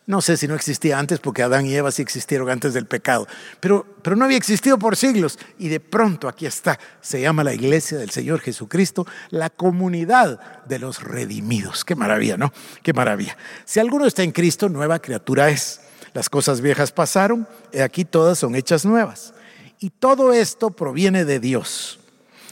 No 0.09 0.21
sé 0.21 0.38
si 0.38 0.47
no 0.47 0.55
existía 0.55 0.97
antes, 0.97 1.19
porque 1.19 1.43
Adán 1.43 1.67
y 1.67 1.75
Eva 1.75 1.91
sí 1.91 2.01
existieron 2.01 2.49
antes 2.49 2.73
del 2.73 2.88
pecado, 2.88 3.27
pero, 3.59 3.85
pero 4.01 4.15
no 4.15 4.25
había 4.25 4.38
existido 4.38 4.79
por 4.79 4.95
siglos. 4.95 5.38
Y 5.59 5.67
de 5.67 5.79
pronto 5.79 6.27
aquí 6.27 6.47
está, 6.47 6.79
se 6.99 7.21
llama 7.21 7.43
la 7.43 7.53
iglesia 7.53 7.99
del 7.99 8.09
Señor 8.09 8.39
Jesucristo, 8.39 9.05
la 9.29 9.51
comunidad 9.51 10.63
de 10.65 10.79
los 10.79 11.03
redimidos. 11.03 11.85
Qué 11.85 11.93
maravilla, 11.93 12.38
¿no? 12.38 12.51
Qué 12.81 12.91
maravilla. 12.91 13.38
Si 13.65 13.79
alguno 13.79 14.07
está 14.07 14.23
en 14.23 14.31
Cristo, 14.31 14.67
nueva 14.67 14.97
criatura 14.97 15.51
es. 15.51 15.81
Las 16.15 16.27
cosas 16.27 16.62
viejas 16.62 16.91
pasaron, 16.91 17.47
y 17.71 17.77
aquí 17.77 18.03
todas 18.03 18.39
son 18.39 18.55
hechas 18.55 18.85
nuevas. 18.85 19.35
Y 19.79 19.91
todo 19.91 20.33
esto 20.33 20.71
proviene 20.71 21.23
de 21.23 21.39
Dios, 21.39 21.99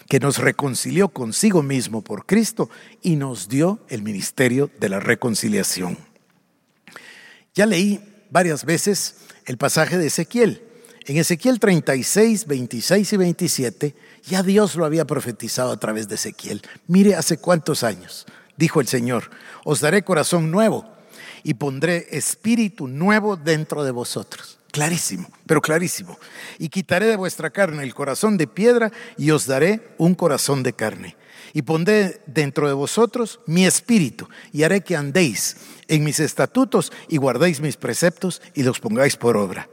que 0.08 0.20
nos 0.20 0.38
reconcilió 0.38 1.10
consigo 1.10 1.62
mismo 1.62 2.02
por 2.02 2.26
Cristo 2.26 2.70
y 3.02 3.18
nos 3.18 3.50
dio 3.50 3.80
el 3.90 4.02
ministerio 4.02 4.72
de 4.80 4.90
la 4.90 5.02
reconciliación. 5.02 5.98
Ya 7.54 7.66
leí 7.66 8.00
varias 8.30 8.64
veces 8.64 9.16
el 9.46 9.58
pasaje 9.58 9.98
de 9.98 10.08
Ezequiel. 10.08 10.64
En 11.06 11.18
Ezequiel 11.18 11.60
36, 11.60 12.48
26 12.48 13.14
y 13.14 13.18
27, 13.18 13.96
ya 14.24 14.44
Dios 14.44 14.76
lo 14.76 14.86
había 14.86 15.06
profetizado 15.06 15.72
a 15.72 15.80
través 15.80 16.08
de 16.08 16.16
Ezequiel. 16.16 16.62
Mire 16.88 17.16
hace 17.16 17.38
cuántos 17.38 17.84
años, 17.84 18.26
dijo 18.58 18.80
el 18.80 18.88
Señor, 18.88 19.32
os 19.66 19.82
daré 19.82 20.04
corazón 20.04 20.52
nuevo 20.52 20.86
y 21.44 21.56
pondré 21.56 22.08
espíritu 22.12 22.88
nuevo 22.88 23.36
dentro 23.38 23.84
de 23.84 23.92
vosotros. 23.92 24.57
Clarísimo, 24.72 25.30
pero 25.46 25.62
clarísimo. 25.62 26.18
Y 26.60 26.70
quitaré 26.70 27.08
de 27.08 27.16
vuestra 27.16 27.50
carne 27.50 27.84
el 27.84 27.94
corazón 27.94 28.38
de 28.38 28.48
piedra 28.48 28.92
y 29.18 29.32
os 29.32 29.48
daré 29.48 29.96
un 29.98 30.14
corazón 30.14 30.64
de 30.64 30.74
carne. 30.74 31.16
Y 31.54 31.62
pondré 31.62 32.22
dentro 32.28 32.68
de 32.68 32.74
vosotros 32.74 33.40
mi 33.46 33.66
espíritu 33.66 34.28
y 34.52 34.64
haré 34.64 34.82
que 34.82 34.96
andéis 34.96 35.58
en 35.88 36.04
mis 36.04 36.20
estatutos 36.20 36.92
y 37.08 37.18
guardéis 37.18 37.62
mis 37.62 37.78
preceptos 37.78 38.42
y 38.54 38.64
los 38.64 38.80
pongáis 38.80 39.16
por 39.16 39.38
obra. 39.38 39.70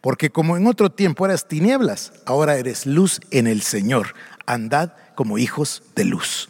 Porque 0.00 0.30
como 0.30 0.56
en 0.56 0.66
otro 0.66 0.90
tiempo 0.90 1.24
eras 1.24 1.46
tinieblas, 1.46 2.12
ahora 2.26 2.56
eres 2.56 2.86
luz 2.86 3.20
en 3.30 3.46
el 3.46 3.62
Señor. 3.62 4.14
Andad 4.46 4.92
como 5.14 5.38
hijos 5.38 5.84
de 5.94 6.04
luz. 6.04 6.48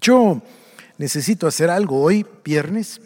Yo 0.00 0.42
necesito 0.96 1.46
hacer 1.46 1.68
algo 1.68 2.02
hoy, 2.02 2.24
viernes. 2.42 3.02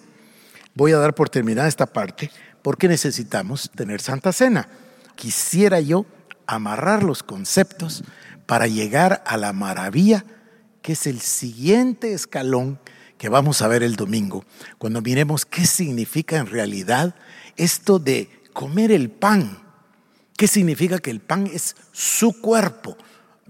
Voy 0.75 0.93
a 0.93 0.99
dar 0.99 1.15
por 1.15 1.29
terminada 1.29 1.67
esta 1.67 1.87
parte 1.87 2.31
porque 2.65 2.89
necesitamos 2.89 3.71
tener 3.77 4.01
Santa 4.01 4.33
Cena. 4.33 4.71
Quisiera 5.17 5.81
yo 5.81 6.07
amarrar 6.47 7.03
los 7.03 7.23
conceptos 7.23 8.03
para 8.47 8.67
llegar 8.67 9.23
a 9.27 9.37
la 9.37 9.53
maravilla 9.53 10.25
que 10.81 10.93
es 10.93 11.07
el 11.07 11.21
siguiente 11.21 12.15
escalón 12.15 12.81
que 13.19 13.29
vamos 13.29 13.61
a 13.61 13.69
ver 13.69 13.83
el 13.83 13.97
domingo, 13.97 14.47
cuando 14.79 15.03
miremos 15.03 15.45
qué 15.45 15.67
significa 15.67 16.39
en 16.39 16.47
realidad 16.47 17.15
esto 17.57 17.99
de 17.99 18.31
comer 18.55 18.93
el 18.93 19.11
pan. 19.11 19.63
¿Qué 20.35 20.49
significa 20.49 20.99
que 21.01 21.11
el 21.11 21.21
pan 21.21 21.47
es 21.47 21.77
su 21.93 22.41
cuerpo? 22.41 22.97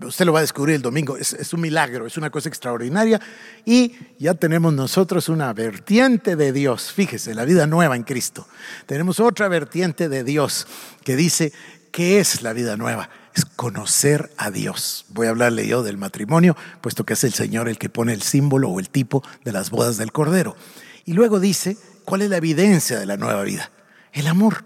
Usted 0.02 0.24
lo 0.24 0.33
va 0.33 0.40
a 0.40 0.42
descubrir 0.42 0.74
el 0.74 0.83
domingo, 0.83 1.16
es, 1.16 1.52
un 1.52 1.61
milagro, 1.61 2.07
es 2.07 2.16
una 2.16 2.30
cosa 2.30 2.48
extraordinaria 2.48 3.20
y 3.64 3.94
ya 4.18 4.35
tenemos 4.35 4.72
nosotros 4.72 5.28
una 5.28 5.52
vertiente 5.52 6.35
de 6.35 6.52
Dios, 6.52 6.92
fíjese, 6.92 7.35
la 7.35 7.44
vida 7.44 7.66
nueva 7.68 7.94
en 7.94 8.02
Cristo. 8.02 8.48
Tenemos 8.87 9.20
otra 9.20 9.46
vertiente 9.46 10.09
de 10.09 10.24
Dios 10.24 10.66
que 11.04 11.14
dice, 11.14 11.52
¿qué 11.92 12.18
es 12.18 12.42
la 12.42 12.52
vida 12.52 12.76
nueva? 12.76 13.09
es 13.35 13.44
conocer 13.44 14.30
a 14.37 14.50
Dios. 14.50 15.07
Voy 15.09 15.26
a 15.26 15.30
hablarle 15.30 15.66
yo 15.66 15.83
del 15.83 15.96
matrimonio, 15.98 16.57
puesto 16.80 17.04
que 17.04 17.14
es 17.14 17.24
el 17.24 17.35
Señor 17.35 17.68
el 17.68 17.78
que 17.78 17.88
pone 17.88 18.12
el 18.12 18.22
símbolo 18.22 18.70
o 18.70 18.78
el 18.78 18.88
tipo 18.88 19.24
de 19.44 19.52
las 19.52 19.70
bodas 19.70 19.96
del 19.96 20.12
Cordero. 20.12 20.57
Y 21.04 21.14
luego 21.14 21.40
dice, 21.40 21.76
¿cuál 22.04 22.22
es 22.22 22.30
la 22.30 22.37
evidencia 22.37 22.98
de 22.98 23.07
la 23.07 23.16
nueva 23.16 23.42
vida? 23.42 23.70
El 24.12 24.28
amor. 24.28 24.64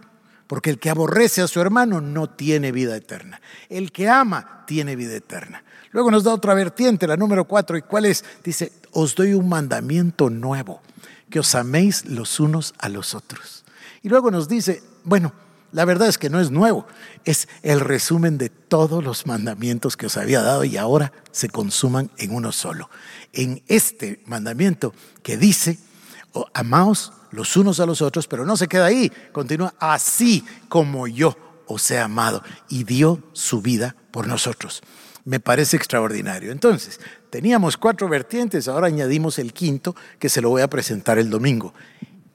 Porque 0.49 0.71
el 0.71 0.81
que 0.81 0.91
aborrece 0.91 1.43
a 1.43 1.47
su 1.47 1.61
hermano 1.61 2.01
no 2.01 2.29
tiene 2.29 2.73
vida 2.73 2.97
eterna. 2.97 3.41
El 3.69 3.93
que 3.93 4.09
ama 4.09 4.65
tiene 4.67 4.97
vida 4.97 5.15
eterna. 5.15 5.63
Luego 5.93 6.11
nos 6.11 6.25
da 6.25 6.35
otra 6.35 6.55
vertiente, 6.55 7.07
la 7.07 7.17
número 7.17 7.45
cuatro. 7.45 7.77
¿Y 7.77 7.83
cuál 7.83 8.07
es? 8.07 8.25
Dice, 8.43 8.73
os 8.91 9.15
doy 9.15 9.35
un 9.35 9.49
mandamiento 9.49 10.31
nuevo, 10.31 10.83
que 11.31 11.39
os 11.39 11.55
améis 11.55 12.07
los 12.07 12.41
unos 12.41 12.75
a 12.79 12.89
los 12.89 13.15
otros. 13.15 13.65
Y 14.03 14.09
luego 14.09 14.31
nos 14.31 14.49
dice, 14.49 14.83
bueno, 15.05 15.33
la 15.73 15.85
verdad 15.85 16.09
es 16.09 16.17
que 16.17 16.31
no 16.31 16.41
es 16.41 16.51
nuevo, 16.51 16.87
es 17.25 17.47
el 17.63 17.81
resumen 17.81 18.39
de 18.39 18.49
todos 18.49 19.05
los 19.05 19.27
mandamientos 19.27 19.99
que 19.99 20.07
os 20.07 20.17
había 20.17 20.41
dado 20.41 20.65
y 20.65 20.79
ahora 20.79 21.13
se 21.31 21.51
consuman 21.51 22.11
en 22.17 22.35
uno 22.35 22.53
solo. 22.53 22.89
En 23.35 23.63
este 23.69 24.23
mandamiento 24.25 24.95
que 25.23 25.37
dice, 25.37 25.79
amaos 26.55 27.13
los 27.31 27.57
unos 27.57 27.81
a 27.81 27.87
los 27.87 28.03
otros, 28.03 28.27
pero 28.27 28.45
no 28.45 28.57
se 28.57 28.69
queda 28.69 28.87
ahí, 28.87 29.13
continúa 29.33 29.75
así 29.79 30.45
como 30.69 31.07
yo 31.07 31.37
os 31.67 31.91
he 31.91 31.99
amado 31.99 32.43
y 32.69 32.85
dio 32.85 33.23
su 33.33 33.61
vida 33.61 33.95
por 34.11 34.27
nosotros. 34.27 34.83
Me 35.25 35.41
parece 35.41 35.77
extraordinario. 35.77 36.53
Entonces, 36.53 37.01
teníamos 37.29 37.77
cuatro 37.77 38.09
vertientes, 38.09 38.67
ahora 38.67 38.87
añadimos 38.87 39.39
el 39.39 39.53
quinto 39.53 39.95
que 40.19 40.31
se 40.31 40.41
lo 40.41 40.49
voy 40.49 40.63
a 40.63 40.71
presentar 40.71 41.19
el 41.19 41.29
domingo. 41.29 41.75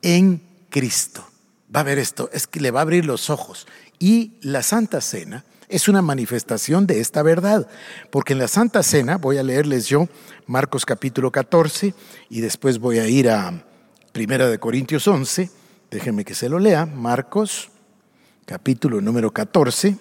En 0.02 0.44
Cristo. 0.70 1.28
Va 1.76 1.80
a 1.80 1.84
ver 1.84 1.98
esto, 1.98 2.30
es 2.32 2.46
que 2.46 2.60
le 2.60 2.70
va 2.70 2.82
a 2.82 2.84
abrir 2.84 3.06
los 3.06 3.32
ojos. 3.32 3.66
Y 3.98 4.34
la 4.42 4.62
Santa 4.62 5.02
Cena 5.02 5.44
es 5.70 5.88
una 5.88 6.04
manifestación 6.04 6.86
de 6.86 7.00
esta 7.00 7.24
verdad, 7.24 7.68
porque 8.12 8.34
en 8.34 8.40
la 8.40 8.48
Santa 8.48 8.84
Cena, 8.84 9.18
voy 9.18 9.38
a 9.40 9.44
leerles 9.44 9.88
yo 9.88 10.08
Marcos 10.46 10.86
capítulo 10.86 11.32
14 11.32 11.96
y 12.30 12.42
después 12.42 12.78
voy 12.78 13.00
a 13.00 13.08
ir 13.08 13.30
a 13.30 13.64
Primera 14.14 14.48
de 14.48 14.60
Corintios 14.60 15.08
11, 15.08 15.50
déjenme 15.90 16.24
que 16.24 16.36
se 16.36 16.48
lo 16.48 16.60
lea, 16.60 16.86
Marcos 16.86 17.72
capítulo 18.46 19.02
número 19.02 19.32
14. 19.32 19.98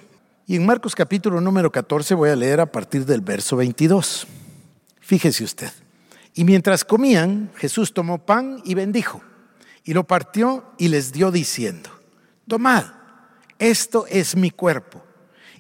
Y 0.46 0.56
en 0.56 0.66
Marcos 0.66 0.94
capítulo 0.94 1.40
número 1.40 1.72
14 1.72 2.14
voy 2.14 2.28
a 2.28 2.36
leer 2.36 2.60
a 2.60 2.70
partir 2.70 3.06
del 3.06 3.22
verso 3.22 3.56
22. 3.56 4.26
Fíjese 5.00 5.44
usted. 5.44 5.70
Y 6.34 6.44
mientras 6.44 6.84
comían, 6.84 7.52
Jesús 7.56 7.94
tomó 7.94 8.18
pan 8.18 8.60
y 8.66 8.74
bendijo, 8.74 9.22
y 9.82 9.94
lo 9.94 10.04
partió 10.04 10.66
y 10.76 10.88
les 10.88 11.12
dio 11.12 11.30
diciendo, 11.30 11.88
tomad, 12.46 12.84
esto 13.58 14.04
es 14.10 14.36
mi 14.36 14.50
cuerpo. 14.50 15.02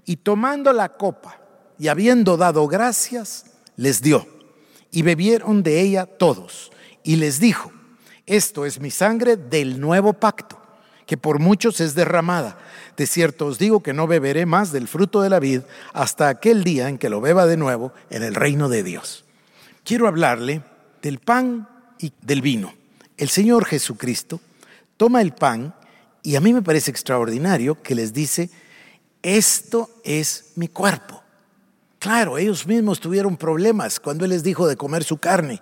Y 0.04 0.16
tomando 0.16 0.74
la 0.74 0.90
copa 0.90 1.40
y 1.78 1.88
habiendo 1.88 2.36
dado 2.36 2.68
gracias, 2.68 3.46
les 3.76 4.02
dio, 4.02 4.26
y 4.90 5.00
bebieron 5.00 5.62
de 5.62 5.80
ella 5.80 6.04
todos, 6.04 6.70
y 7.02 7.16
les 7.16 7.40
dijo, 7.40 7.72
esto 8.26 8.66
es 8.66 8.80
mi 8.80 8.90
sangre 8.90 9.36
del 9.36 9.80
nuevo 9.80 10.12
pacto 10.12 10.62
que 11.06 11.16
por 11.16 11.38
muchos 11.38 11.80
es 11.80 11.94
derramada. 11.94 12.58
De 12.96 13.06
cierto 13.06 13.46
os 13.46 13.58
digo 13.58 13.82
que 13.82 13.92
no 13.92 14.06
beberé 14.06 14.46
más 14.46 14.72
del 14.72 14.88
fruto 14.88 15.20
de 15.20 15.30
la 15.30 15.40
vid 15.40 15.60
hasta 15.92 16.28
aquel 16.28 16.64
día 16.64 16.88
en 16.88 16.98
que 16.98 17.10
lo 17.10 17.20
beba 17.20 17.46
de 17.46 17.56
nuevo 17.56 17.92
en 18.10 18.22
el 18.22 18.34
reino 18.34 18.68
de 18.68 18.82
Dios. 18.82 19.24
Quiero 19.84 20.08
hablarle 20.08 20.62
del 21.02 21.18
pan 21.18 21.68
y 21.98 22.12
del 22.22 22.40
vino. 22.40 22.72
El 23.16 23.28
Señor 23.28 23.64
Jesucristo 23.66 24.40
toma 24.96 25.20
el 25.20 25.32
pan 25.32 25.74
y 26.22 26.36
a 26.36 26.40
mí 26.40 26.52
me 26.52 26.62
parece 26.62 26.90
extraordinario 26.90 27.82
que 27.82 27.94
les 27.94 28.12
dice, 28.12 28.50
esto 29.22 29.90
es 30.04 30.52
mi 30.56 30.68
cuerpo. 30.68 31.22
Claro, 31.98 32.38
ellos 32.38 32.66
mismos 32.66 33.00
tuvieron 33.00 33.36
problemas 33.36 34.00
cuando 34.00 34.24
Él 34.24 34.30
les 34.30 34.42
dijo 34.42 34.66
de 34.66 34.76
comer 34.76 35.04
su 35.04 35.18
carne. 35.18 35.60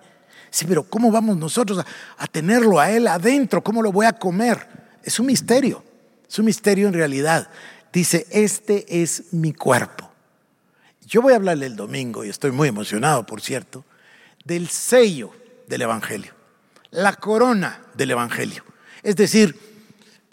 Sí, 0.51 0.65
pero 0.67 0.83
¿cómo 0.83 1.09
vamos 1.11 1.37
nosotros 1.37 1.79
a, 1.79 1.85
a 2.17 2.27
tenerlo 2.27 2.79
a 2.79 2.91
Él 2.91 3.07
adentro? 3.07 3.63
¿Cómo 3.63 3.81
lo 3.81 3.91
voy 3.91 4.05
a 4.05 4.13
comer? 4.13 4.67
Es 5.01 5.19
un 5.19 5.25
misterio, 5.25 5.83
es 6.29 6.37
un 6.37 6.45
misterio 6.45 6.87
en 6.87 6.93
realidad. 6.93 7.49
Dice, 7.91 8.27
este 8.29 9.01
es 9.01 9.33
mi 9.33 9.53
cuerpo. 9.53 10.11
Yo 11.07 11.21
voy 11.21 11.33
a 11.33 11.37
hablarle 11.37 11.65
el 11.65 11.75
domingo, 11.75 12.23
y 12.23 12.29
estoy 12.29 12.51
muy 12.51 12.67
emocionado, 12.69 13.25
por 13.25 13.41
cierto, 13.41 13.83
del 14.45 14.69
sello 14.69 15.31
del 15.67 15.81
Evangelio, 15.81 16.33
la 16.91 17.13
corona 17.13 17.81
del 17.95 18.11
Evangelio. 18.11 18.63
Es 19.03 19.15
decir, 19.15 19.70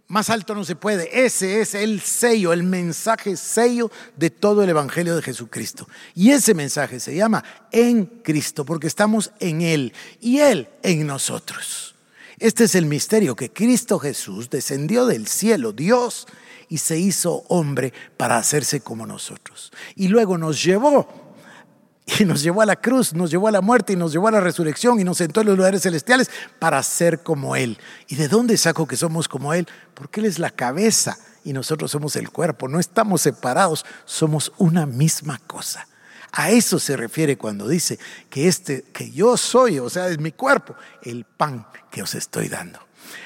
más 0.08 0.30
alto 0.30 0.54
no 0.54 0.64
se 0.64 0.74
puede. 0.74 1.24
Ese 1.24 1.60
es 1.60 1.74
el 1.74 2.00
sello, 2.00 2.54
el 2.54 2.62
mensaje 2.62 3.36
sello 3.36 3.90
de 4.16 4.30
todo 4.30 4.62
el 4.62 4.70
Evangelio 4.70 5.14
de 5.14 5.22
Jesucristo. 5.22 5.86
Y 6.14 6.30
ese 6.30 6.54
mensaje 6.54 6.98
se 6.98 7.14
llama 7.14 7.44
en 7.70 8.06
Cristo, 8.06 8.64
porque 8.64 8.86
estamos 8.86 9.30
en 9.38 9.60
Él 9.60 9.92
y 10.20 10.38
Él 10.38 10.68
en 10.82 11.06
nosotros. 11.06 11.94
Este 12.38 12.64
es 12.64 12.74
el 12.74 12.86
misterio 12.86 13.36
que 13.36 13.50
Cristo 13.50 13.98
Jesús 13.98 14.48
descendió 14.48 15.04
del 15.04 15.26
cielo, 15.26 15.72
Dios, 15.72 16.26
y 16.70 16.78
se 16.78 16.98
hizo 16.98 17.44
hombre 17.48 17.92
para 18.16 18.38
hacerse 18.38 18.80
como 18.80 19.06
nosotros. 19.06 19.72
Y 19.94 20.08
luego 20.08 20.38
nos 20.38 20.62
llevó, 20.62 21.27
y 22.18 22.24
nos 22.24 22.42
llevó 22.42 22.62
a 22.62 22.66
la 22.66 22.76
cruz, 22.76 23.12
nos 23.12 23.30
llevó 23.30 23.48
a 23.48 23.52
la 23.52 23.60
muerte 23.60 23.92
y 23.92 23.96
nos 23.96 24.12
llevó 24.12 24.28
a 24.28 24.32
la 24.32 24.40
resurrección 24.40 24.98
y 24.98 25.04
nos 25.04 25.18
sentó 25.18 25.40
en 25.40 25.48
los 25.48 25.56
lugares 25.56 25.82
celestiales 25.82 26.30
para 26.58 26.82
ser 26.82 27.22
como 27.22 27.54
Él. 27.54 27.78
¿Y 28.08 28.16
de 28.16 28.28
dónde 28.28 28.56
saco 28.56 28.86
que 28.86 28.96
somos 28.96 29.28
como 29.28 29.52
Él? 29.52 29.68
Porque 29.94 30.20
Él 30.20 30.26
es 30.26 30.38
la 30.38 30.50
cabeza 30.50 31.18
y 31.44 31.52
nosotros 31.52 31.90
somos 31.90 32.16
el 32.16 32.30
cuerpo. 32.30 32.66
No 32.66 32.80
estamos 32.80 33.20
separados, 33.20 33.84
somos 34.06 34.52
una 34.56 34.86
misma 34.86 35.38
cosa. 35.46 35.86
A 36.32 36.50
eso 36.50 36.78
se 36.78 36.96
refiere 36.96 37.36
cuando 37.36 37.68
dice 37.68 37.98
que 38.30 38.48
este 38.48 38.84
que 38.84 39.10
yo 39.10 39.36
soy, 39.36 39.78
o 39.78 39.90
sea, 39.90 40.08
es 40.08 40.18
mi 40.18 40.32
cuerpo, 40.32 40.74
el 41.02 41.24
pan 41.24 41.66
que 41.90 42.02
os 42.02 42.14
estoy 42.14 42.48
dando. 42.48 42.78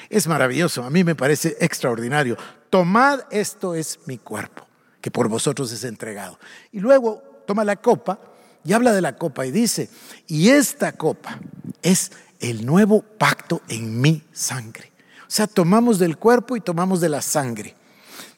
Es 0.09 0.27
maravilloso, 0.27 0.83
a 0.83 0.89
mí 0.89 1.03
me 1.03 1.15
parece 1.15 1.57
extraordinario. 1.59 2.37
Tomad 2.69 3.21
esto 3.29 3.75
es 3.75 3.99
mi 4.07 4.17
cuerpo, 4.17 4.67
que 5.01 5.11
por 5.11 5.27
vosotros 5.27 5.71
es 5.71 5.83
entregado. 5.83 6.39
Y 6.71 6.79
luego 6.79 7.43
toma 7.45 7.63
la 7.63 7.75
copa 7.75 8.19
y 8.63 8.73
habla 8.73 8.93
de 8.93 9.01
la 9.01 9.15
copa 9.15 9.45
y 9.45 9.51
dice, 9.51 9.89
y 10.27 10.49
esta 10.49 10.93
copa 10.93 11.39
es 11.81 12.11
el 12.39 12.65
nuevo 12.65 13.01
pacto 13.01 13.61
en 13.67 13.99
mi 13.99 14.23
sangre. 14.31 14.91
O 15.21 15.35
sea, 15.35 15.47
tomamos 15.47 15.99
del 15.99 16.17
cuerpo 16.17 16.55
y 16.55 16.61
tomamos 16.61 17.01
de 17.01 17.09
la 17.09 17.21
sangre. 17.21 17.75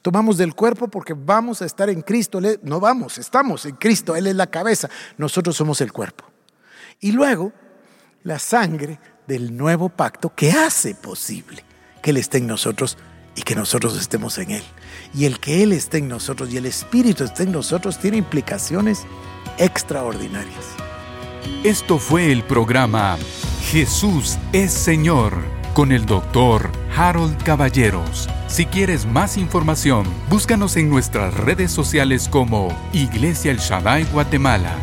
Tomamos 0.02 0.36
del 0.38 0.54
cuerpo 0.54 0.88
porque 0.88 1.14
vamos 1.14 1.60
a 1.62 1.66
estar 1.66 1.90
en 1.90 2.02
Cristo. 2.02 2.40
No 2.62 2.80
vamos, 2.80 3.18
estamos 3.18 3.66
en 3.66 3.76
Cristo. 3.76 4.16
Él 4.16 4.28
es 4.28 4.36
la 4.36 4.46
cabeza. 4.46 4.88
Nosotros 5.18 5.56
somos 5.56 5.80
el 5.80 5.92
cuerpo. 5.92 6.24
Y 7.00 7.12
luego, 7.12 7.52
la 8.22 8.38
sangre 8.38 8.98
del 9.26 9.56
nuevo 9.56 9.88
pacto 9.88 10.34
que 10.34 10.52
hace 10.52 10.94
posible 10.94 11.64
que 12.02 12.10
Él 12.10 12.16
esté 12.16 12.38
en 12.38 12.46
nosotros 12.46 12.96
y 13.34 13.42
que 13.42 13.54
nosotros 13.54 13.98
estemos 13.98 14.38
en 14.38 14.52
Él. 14.52 14.62
Y 15.12 15.24
el 15.26 15.40
que 15.40 15.62
Él 15.62 15.72
esté 15.72 15.98
en 15.98 16.08
nosotros 16.08 16.50
y 16.52 16.56
el 16.56 16.66
Espíritu 16.66 17.24
esté 17.24 17.42
en 17.42 17.52
nosotros 17.52 17.98
tiene 17.98 18.16
implicaciones 18.16 19.04
extraordinarias. 19.58 20.74
Esto 21.64 21.98
fue 21.98 22.32
el 22.32 22.42
programa 22.42 23.16
Jesús 23.70 24.38
es 24.52 24.72
Señor 24.72 25.32
con 25.74 25.90
el 25.90 26.06
doctor 26.06 26.70
Harold 26.96 27.42
Caballeros. 27.42 28.28
Si 28.46 28.64
quieres 28.64 29.06
más 29.06 29.36
información, 29.36 30.06
búscanos 30.30 30.76
en 30.76 30.88
nuestras 30.88 31.34
redes 31.34 31.72
sociales 31.72 32.28
como 32.28 32.68
Iglesia 32.92 33.50
El 33.50 33.58
Shaddai 33.58 34.04
Guatemala. 34.04 34.74